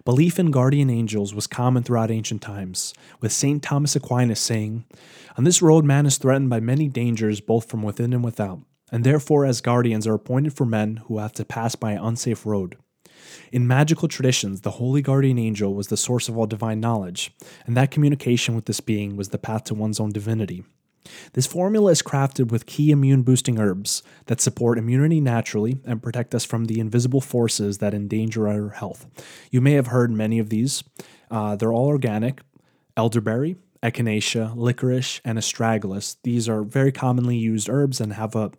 Belief 0.05 0.39
in 0.39 0.51
guardian 0.51 0.89
angels 0.89 1.33
was 1.33 1.47
common 1.47 1.83
throughout 1.83 2.11
ancient 2.11 2.41
times, 2.41 2.93
with 3.21 3.31
St. 3.31 3.61
Thomas 3.61 3.95
Aquinas 3.95 4.39
saying, 4.39 4.85
On 5.37 5.43
this 5.43 5.61
road, 5.61 5.85
man 5.85 6.05
is 6.05 6.17
threatened 6.17 6.49
by 6.49 6.59
many 6.59 6.87
dangers, 6.87 7.41
both 7.41 7.69
from 7.69 7.83
within 7.83 8.13
and 8.13 8.23
without, 8.23 8.59
and 8.91 9.03
therefore, 9.03 9.45
as 9.45 9.61
guardians, 9.61 10.07
are 10.07 10.13
appointed 10.13 10.53
for 10.53 10.65
men 10.65 10.97
who 11.07 11.17
have 11.19 11.33
to 11.33 11.45
pass 11.45 11.75
by 11.75 11.91
an 11.93 12.03
unsafe 12.03 12.45
road. 12.45 12.77
In 13.51 13.67
magical 13.67 14.07
traditions, 14.07 14.61
the 14.61 14.71
holy 14.71 15.01
guardian 15.01 15.39
angel 15.39 15.73
was 15.73 15.87
the 15.87 15.97
source 15.97 16.29
of 16.29 16.37
all 16.37 16.45
divine 16.45 16.79
knowledge, 16.79 17.33
and 17.65 17.75
that 17.75 17.91
communication 17.91 18.55
with 18.55 18.65
this 18.65 18.79
being 18.79 19.15
was 19.15 19.29
the 19.29 19.37
path 19.37 19.65
to 19.65 19.73
one's 19.73 19.99
own 19.99 20.11
divinity. 20.11 20.63
This 21.33 21.47
formula 21.47 21.91
is 21.91 22.01
crafted 22.01 22.51
with 22.51 22.65
key 22.65 22.91
immune 22.91 23.23
boosting 23.23 23.59
herbs 23.59 24.03
that 24.25 24.41
support 24.41 24.77
immunity 24.77 25.21
naturally 25.21 25.79
and 25.85 26.01
protect 26.01 26.33
us 26.35 26.45
from 26.45 26.65
the 26.65 26.79
invisible 26.79 27.21
forces 27.21 27.77
that 27.79 27.93
endanger 27.93 28.47
our 28.47 28.69
health. 28.69 29.05
You 29.51 29.61
may 29.61 29.73
have 29.73 29.87
heard 29.87 30.11
many 30.11 30.39
of 30.39 30.49
these. 30.49 30.83
Uh, 31.29 31.55
they're 31.55 31.73
all 31.73 31.87
organic 31.87 32.41
elderberry, 32.95 33.55
echinacea, 33.83 34.55
licorice, 34.55 35.21
and 35.23 35.37
astragalus. 35.37 36.17
These 36.23 36.49
are 36.49 36.63
very 36.63 36.91
commonly 36.91 37.37
used 37.37 37.69
herbs 37.69 38.01
and 38.01 38.13
have 38.13 38.35
a 38.35 38.51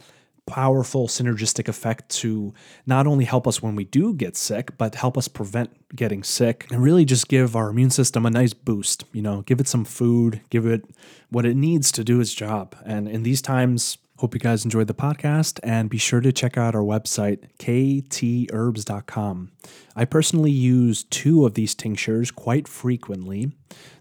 powerful 0.49 1.07
synergistic 1.09 1.69
effect 1.69 2.09
to 2.09 2.53
not 2.87 3.07
only 3.07 3.25
help 3.25 3.47
us 3.47 3.63
when 3.63 3.77
we 3.77 3.85
do 3.85 4.15
get 4.15 4.37
sick, 4.37 4.77
but 4.79 4.95
help 4.95 5.17
us 5.17 5.29
prevent 5.29 5.71
getting 5.95 6.23
sick 6.23 6.67
and 6.71 6.83
really 6.83 7.05
just 7.05 7.29
give 7.29 7.55
our 7.55 7.71
immune 7.71 7.91
system 7.91 8.27
a 8.27 8.31
nice 8.31 8.55
boost. 8.55 9.05
You 9.13 9.23
know, 9.23 9.43
give 9.43 9.61
it 9.61 9.69
some 9.69 9.85
food, 9.85 10.41
give 10.51 10.67
it 10.67 10.85
what 11.31 11.45
it 11.45 11.57
needs 11.57 11.93
to 11.93 12.05
do 12.05 12.21
its 12.21 12.35
job. 12.35 12.75
And 12.85 13.09
in 13.09 13.23
these 13.23 13.43
times, 13.43 13.99
Hope 14.19 14.35
you 14.35 14.41
guys 14.41 14.65
enjoyed 14.65 14.89
the 14.89 14.95
podcast 14.95 15.61
and 15.63 15.89
be 15.89 15.97
sure 15.97 16.21
to 16.21 16.33
check 16.33 16.59
out 16.59 16.75
our 16.75 16.83
website, 16.83 17.39
ktherbs.com. 17.61 19.53
I 19.95 20.05
personally 20.05 20.51
use 20.51 21.05
two 21.05 21.47
of 21.47 21.55
these 21.55 21.73
tinctures 21.73 22.33
quite 22.33 22.67
frequently. 22.67 23.53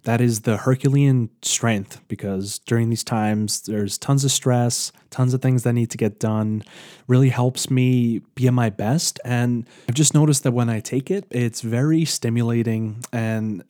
That 0.06 0.20
is 0.20 0.42
the 0.42 0.58
Herculean 0.58 1.30
strength, 1.44 2.02
because 2.08 2.58
during 2.58 2.90
these 2.90 3.04
times 3.04 3.62
there's 3.62 4.00
tons 4.00 4.26
of 4.26 4.32
stress, 4.32 4.92
tons 5.12 5.36
of 5.36 5.44
things 5.44 5.62
that 5.62 5.74
need 5.74 5.92
to 5.92 5.98
get 6.00 6.20
done. 6.20 6.64
Really 7.06 7.30
helps 7.30 7.70
me 7.70 8.22
be 8.34 8.48
at 8.48 8.54
my 8.54 8.72
best. 8.72 9.20
And 9.24 9.70
I've 9.88 9.94
just 9.94 10.16
noticed 10.16 10.42
that 10.46 10.52
when 10.52 10.68
I 10.68 10.80
take 10.80 11.12
it, 11.12 11.28
it's 11.30 11.62
very 11.62 12.06
stimulating 12.06 13.04
and 13.14 13.64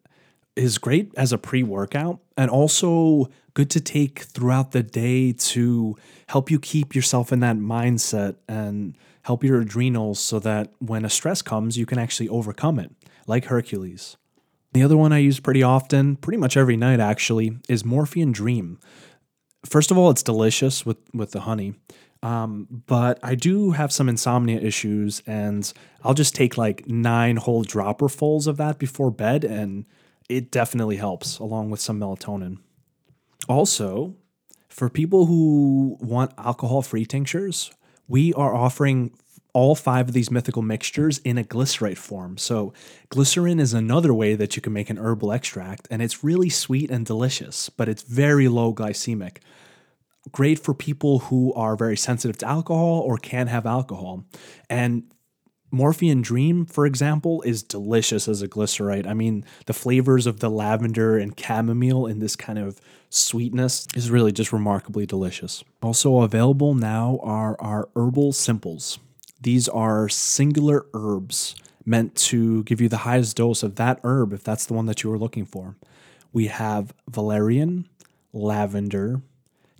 is 0.57 0.77
great 0.77 1.13
as 1.15 1.31
a 1.31 1.37
pre 1.37 1.63
workout 1.63 2.19
and 2.35 2.49
also 2.49 3.29
good 3.53 3.69
to 3.71 3.81
take 3.81 4.19
throughout 4.19 4.71
the 4.71 4.83
day 4.83 5.31
to 5.31 5.95
help 6.27 6.51
you 6.51 6.59
keep 6.59 6.93
yourself 6.93 7.31
in 7.31 7.39
that 7.39 7.57
mindset 7.57 8.35
and 8.47 8.97
help 9.23 9.43
your 9.43 9.61
adrenals 9.61 10.19
so 10.19 10.39
that 10.39 10.71
when 10.79 11.03
a 11.03 11.09
stress 11.09 11.41
comes, 11.41 11.77
you 11.77 11.85
can 11.85 11.97
actually 11.97 12.29
overcome 12.29 12.79
it, 12.79 12.91
like 13.25 13.45
Hercules. 13.45 14.15
The 14.73 14.83
other 14.83 14.95
one 14.95 15.11
I 15.11 15.17
use 15.17 15.39
pretty 15.39 15.63
often, 15.63 16.17
pretty 16.17 16.37
much 16.37 16.55
every 16.55 16.77
night 16.77 16.99
actually, 16.99 17.57
is 17.67 17.83
Morphean 17.83 18.31
Dream. 18.31 18.79
First 19.65 19.91
of 19.91 19.97
all, 19.97 20.09
it's 20.11 20.23
delicious 20.23 20.85
with, 20.85 20.97
with 21.13 21.31
the 21.31 21.41
honey. 21.41 21.73
Um, 22.23 22.83
but 22.87 23.19
I 23.23 23.35
do 23.35 23.71
have 23.71 23.91
some 23.91 24.09
insomnia 24.09 24.59
issues, 24.59 25.21
and 25.27 25.71
I'll 26.03 26.13
just 26.13 26.35
take 26.35 26.57
like 26.57 26.87
nine 26.87 27.37
whole 27.37 27.63
dropperfuls 27.63 28.47
of 28.47 28.57
that 28.57 28.79
before 28.79 29.11
bed, 29.11 29.43
and 29.43 29.85
it 30.29 30.51
definitely 30.51 30.97
helps 30.97 31.39
along 31.39 31.69
with 31.69 31.79
some 31.79 31.99
melatonin. 31.99 32.57
Also, 33.47 34.15
for 34.67 34.89
people 34.89 35.25
who 35.25 35.97
want 36.01 36.33
alcohol 36.37 36.81
free 36.81 37.05
tinctures, 37.05 37.71
we 38.07 38.33
are 38.33 38.53
offering 38.53 39.11
all 39.53 39.73
five 39.73 40.09
of 40.09 40.13
these 40.13 40.29
mythical 40.29 40.61
mixtures 40.61 41.17
in 41.19 41.37
a 41.37 41.43
glycerite 41.43 41.97
form. 41.97 42.37
So, 42.37 42.73
glycerin 43.09 43.59
is 43.59 43.73
another 43.73 44.13
way 44.13 44.35
that 44.35 44.55
you 44.55 44.61
can 44.61 44.73
make 44.73 44.89
an 44.89 44.97
herbal 44.99 45.31
extract, 45.31 45.87
and 45.89 46.01
it's 46.01 46.23
really 46.23 46.49
sweet 46.49 46.91
and 46.91 47.05
delicious, 47.05 47.69
but 47.69 47.89
it's 47.89 48.03
very 48.03 48.47
low 48.47 48.73
glycemic. 48.73 49.37
great 50.31 50.59
for 50.59 50.73
people 50.73 51.19
who 51.19 51.53
are 51.53 51.75
very 51.77 51.95
sensitive 51.97 52.37
to 52.37 52.45
alcohol 52.45 52.99
or 52.99 53.17
can't 53.17 53.49
have 53.49 53.65
alcohol. 53.65 54.25
And 54.69 55.03
Morphean 55.71 56.21
Dream, 56.21 56.65
for 56.65 56.85
example, 56.85 57.41
is 57.41 57.61
delicious 57.61 58.27
as 58.27 58.41
a 58.41 58.47
glycerite. 58.47 59.05
I 59.05 59.13
mean, 59.13 59.43
the 59.65 59.73
flavors 59.73 60.25
of 60.25 60.39
the 60.39 60.49
lavender 60.49 61.17
and 61.17 61.37
chamomile 61.37 62.05
in 62.05 62.19
this 62.19 62.35
kind 62.35 62.57
of 62.57 62.79
sweetness 63.09 63.87
is 63.95 64.09
really 64.09 64.31
just 64.31 64.53
remarkably 64.53 65.05
delicious. 65.05 65.63
Also 65.81 66.21
available 66.21 66.73
now 66.73 67.19
are 67.21 67.59
our 67.59 67.89
herbal 67.95 68.33
simples. 68.33 68.99
These 69.41 69.67
are 69.69 70.09
singular 70.09 70.85
herbs 70.93 71.55
meant 71.85 72.15
to 72.15 72.63
give 72.63 72.81
you 72.81 72.89
the 72.89 72.97
highest 72.97 73.37
dose 73.37 73.63
of 73.63 73.75
that 73.75 73.99
herb 74.03 74.33
if 74.33 74.43
that's 74.43 74.65
the 74.65 74.73
one 74.73 74.85
that 74.87 75.03
you 75.03 75.09
were 75.09 75.19
looking 75.19 75.45
for. 75.45 75.75
We 76.33 76.47
have 76.47 76.93
valerian, 77.09 77.87
lavender, 78.33 79.21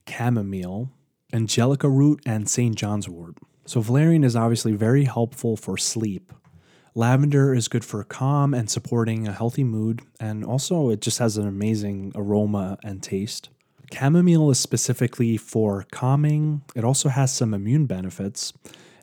chamomile, 0.08 0.90
angelica 1.34 1.90
root, 1.90 2.22
and 2.26 2.50
St. 2.50 2.76
John's 2.76 3.10
wort. 3.10 3.36
So, 3.68 3.82
valerian 3.82 4.24
is 4.24 4.34
obviously 4.34 4.72
very 4.72 5.04
helpful 5.04 5.58
for 5.58 5.78
sleep. 5.78 6.32
Lavender 6.96 7.54
is 7.54 7.68
good 7.68 7.84
for 7.84 8.02
calm 8.06 8.54
and 8.54 8.70
supporting 8.70 9.28
a 9.28 9.34
healthy 9.34 9.66
mood, 9.66 10.04
and 10.22 10.46
also 10.46 10.90
it 10.90 11.02
just 11.02 11.20
has 11.20 11.36
an 11.36 11.46
amazing 11.46 12.14
aroma 12.16 12.78
and 12.82 13.04
taste. 13.04 13.50
Chamomile 13.94 14.52
is 14.52 14.60
specifically 14.60 15.36
for 15.36 15.86
calming, 15.92 16.62
it 16.78 16.86
also 16.86 17.10
has 17.10 17.34
some 17.34 17.54
immune 17.54 17.88
benefits, 17.88 18.54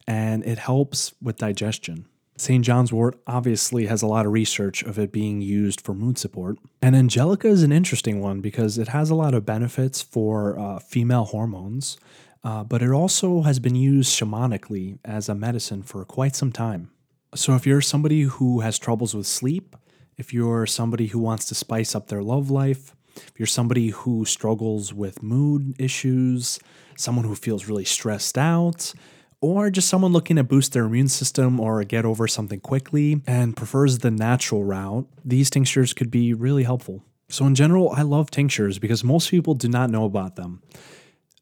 and 0.09 0.43
it 0.47 0.59
helps 0.59 1.13
with 1.21 1.37
digestion. 1.37 2.07
St. 2.37 2.65
John's 2.65 2.93
wort 2.93 3.21
obviously 3.27 3.87
has 3.87 4.01
a 4.01 4.07
lot 4.07 4.25
of 4.25 4.33
research 4.33 4.83
of 4.83 4.99
it 4.99 5.13
being 5.13 5.43
used 5.43 5.81
for 5.81 5.95
mood 5.95 6.19
support. 6.19 6.57
And 6.83 6.97
Angelica 6.97 7.49
is 7.49 7.63
an 7.63 7.71
interesting 7.71 8.21
one 8.21 8.41
because 8.41 8.77
it 8.77 8.89
has 8.89 9.11
a 9.11 9.15
lot 9.15 9.35
of 9.35 9.47
benefits 9.47 10.03
for 10.03 10.59
uh, 10.59 10.79
female 10.81 11.27
hormones, 11.27 11.97
uh, 12.45 12.63
but 12.63 12.83
it 12.83 12.91
also 12.91 13.43
has 13.43 13.59
been 13.59 13.75
used 13.75 14.13
shamanically 14.13 14.99
as 15.05 15.29
a 15.29 15.35
medicine 15.35 15.83
for 15.83 16.05
quite 16.05 16.37
some 16.37 16.53
time. 16.53 16.91
So, 17.35 17.55
if 17.55 17.67
you're 17.67 17.81
somebody 17.81 18.23
who 18.23 18.61
has 18.61 18.79
troubles 18.79 19.15
with 19.15 19.27
sleep, 19.27 19.75
if 20.17 20.33
you're 20.33 20.67
somebody 20.67 21.09
who 21.09 21.19
wants 21.19 21.47
to 21.47 21.55
spice 21.55 21.95
up 21.95 22.09
their 22.09 22.23
love 22.23 22.51
life, 22.51 22.95
if 23.17 23.33
you're 23.39 23.47
somebody 23.47 23.89
who 23.89 24.25
struggles 24.25 24.93
with 24.93 25.23
mood 25.23 25.75
issues, 25.79 26.61
someone 26.97 27.25
who 27.25 27.35
feels 27.35 27.67
really 27.67 27.85
stressed 27.85 28.37
out, 28.37 28.93
or 29.41 29.71
just 29.71 29.89
someone 29.89 30.13
looking 30.13 30.37
to 30.37 30.45
boost 30.45 30.73
their 30.75 30.85
immune 30.85 31.09
system 31.09 31.59
or 31.59 31.83
get 31.83 32.05
over 32.05 32.29
something 32.29 32.61
quickly 32.61 33.21
and 33.27 33.57
prefers 33.57 33.99
the 33.99 34.11
natural 34.11 34.65
route, 34.65 35.09
these 35.25 35.51
tinctures 35.51 35.93
could 35.93 36.11
be 36.11 36.35
really 36.35 36.63
helpful. 36.63 37.03
So, 37.31 37.47
in 37.47 37.55
general, 37.55 37.91
I 37.91 38.03
love 38.03 38.31
tinctures 38.31 38.79
because 38.79 39.03
most 39.03 39.31
people 39.31 39.55
do 39.55 39.69
not 39.69 39.91
know 39.91 40.05
about 40.05 40.37
them 40.37 40.63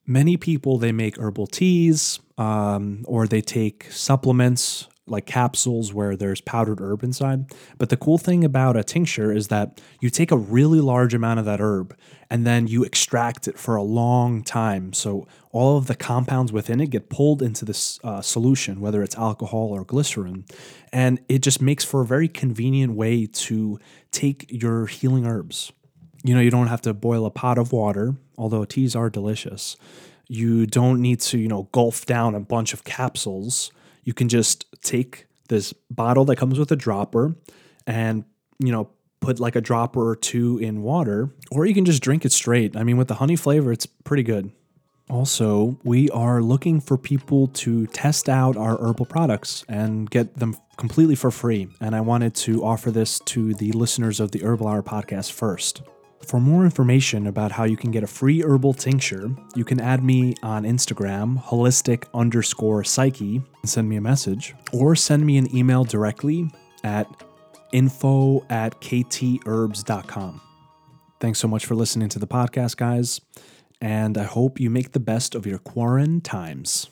many 0.06 0.36
people 0.36 0.78
they 0.78 0.92
make 0.92 1.18
herbal 1.18 1.46
teas 1.46 2.20
um, 2.38 3.04
or 3.06 3.26
they 3.26 3.40
take 3.40 3.90
supplements 3.90 4.88
like 5.06 5.26
capsules 5.26 5.92
where 5.92 6.16
there's 6.16 6.40
powdered 6.40 6.80
herb 6.80 7.02
inside. 7.02 7.52
But 7.76 7.88
the 7.88 7.96
cool 7.96 8.18
thing 8.18 8.44
about 8.44 8.76
a 8.76 8.84
tincture 8.84 9.32
is 9.32 9.48
that 9.48 9.80
you 10.00 10.10
take 10.10 10.30
a 10.30 10.36
really 10.36 10.80
large 10.80 11.12
amount 11.12 11.40
of 11.40 11.44
that 11.44 11.60
herb 11.60 11.96
and 12.30 12.46
then 12.46 12.68
you 12.68 12.84
extract 12.84 13.48
it 13.48 13.58
for 13.58 13.74
a 13.74 13.82
long 13.82 14.42
time. 14.42 14.92
So 14.92 15.26
all 15.50 15.76
of 15.76 15.86
the 15.86 15.96
compounds 15.96 16.52
within 16.52 16.80
it 16.80 16.90
get 16.90 17.10
pulled 17.10 17.42
into 17.42 17.64
this 17.64 17.98
uh, 18.04 18.22
solution, 18.22 18.80
whether 18.80 19.02
it's 19.02 19.16
alcohol 19.16 19.70
or 19.72 19.84
glycerin. 19.84 20.44
And 20.92 21.20
it 21.28 21.40
just 21.40 21.60
makes 21.60 21.84
for 21.84 22.02
a 22.02 22.06
very 22.06 22.28
convenient 22.28 22.94
way 22.94 23.26
to 23.26 23.78
take 24.12 24.46
your 24.50 24.86
healing 24.86 25.26
herbs. 25.26 25.72
You 26.24 26.34
know, 26.34 26.40
you 26.40 26.50
don't 26.50 26.68
have 26.68 26.82
to 26.82 26.94
boil 26.94 27.26
a 27.26 27.30
pot 27.30 27.58
of 27.58 27.72
water, 27.72 28.16
although 28.38 28.64
teas 28.64 28.94
are 28.94 29.10
delicious. 29.10 29.76
You 30.28 30.66
don't 30.66 31.00
need 31.00 31.20
to, 31.20 31.38
you 31.38 31.48
know, 31.48 31.68
gulp 31.72 32.06
down 32.06 32.34
a 32.34 32.40
bunch 32.40 32.72
of 32.72 32.84
capsules. 32.84 33.72
You 34.04 34.14
can 34.14 34.28
just 34.28 34.66
take 34.82 35.26
this 35.48 35.72
bottle 35.90 36.24
that 36.26 36.36
comes 36.36 36.58
with 36.58 36.70
a 36.70 36.76
dropper 36.76 37.34
and, 37.86 38.24
you 38.58 38.72
know, 38.72 38.90
put 39.20 39.40
like 39.40 39.56
a 39.56 39.60
dropper 39.60 40.08
or 40.08 40.16
two 40.16 40.58
in 40.58 40.82
water, 40.82 41.30
or 41.50 41.66
you 41.66 41.74
can 41.74 41.84
just 41.84 42.02
drink 42.02 42.24
it 42.24 42.32
straight. 42.32 42.76
I 42.76 42.84
mean, 42.84 42.96
with 42.96 43.08
the 43.08 43.14
honey 43.14 43.36
flavor, 43.36 43.72
it's 43.72 43.86
pretty 43.86 44.22
good. 44.22 44.50
Also, 45.10 45.78
we 45.84 46.08
are 46.10 46.40
looking 46.40 46.80
for 46.80 46.96
people 46.96 47.48
to 47.48 47.86
test 47.88 48.28
out 48.28 48.56
our 48.56 48.80
herbal 48.80 49.06
products 49.06 49.64
and 49.68 50.08
get 50.10 50.36
them 50.38 50.56
completely 50.76 51.14
for 51.14 51.30
free. 51.30 51.68
And 51.80 51.94
I 51.94 52.00
wanted 52.00 52.34
to 52.36 52.64
offer 52.64 52.90
this 52.90 53.18
to 53.26 53.54
the 53.54 53.72
listeners 53.72 54.20
of 54.20 54.30
the 54.30 54.42
Herbal 54.42 54.66
Hour 54.66 54.82
podcast 54.82 55.32
first. 55.32 55.82
For 56.26 56.40
more 56.40 56.64
information 56.64 57.26
about 57.26 57.52
how 57.52 57.64
you 57.64 57.76
can 57.76 57.90
get 57.90 58.02
a 58.02 58.06
free 58.06 58.42
herbal 58.42 58.74
tincture, 58.74 59.30
you 59.54 59.64
can 59.64 59.80
add 59.80 60.02
me 60.02 60.34
on 60.42 60.64
Instagram, 60.64 61.42
holistic 61.42 62.04
underscore 62.14 62.84
psyche, 62.84 63.36
and 63.36 63.70
send 63.70 63.88
me 63.88 63.96
a 63.96 64.00
message, 64.00 64.54
or 64.72 64.94
send 64.94 65.26
me 65.26 65.36
an 65.36 65.54
email 65.54 65.84
directly 65.84 66.50
at 66.84 67.06
info 67.72 68.44
at 68.48 68.80
ktherbs.com. 68.80 70.40
Thanks 71.20 71.38
so 71.38 71.48
much 71.48 71.66
for 71.66 71.74
listening 71.74 72.08
to 72.10 72.18
the 72.18 72.26
podcast, 72.26 72.76
guys, 72.76 73.20
and 73.80 74.16
I 74.16 74.24
hope 74.24 74.58
you 74.60 74.70
make 74.70 74.92
the 74.92 75.00
best 75.00 75.34
of 75.34 75.46
your 75.46 75.58
quarantine 75.58 76.20
times. 76.20 76.88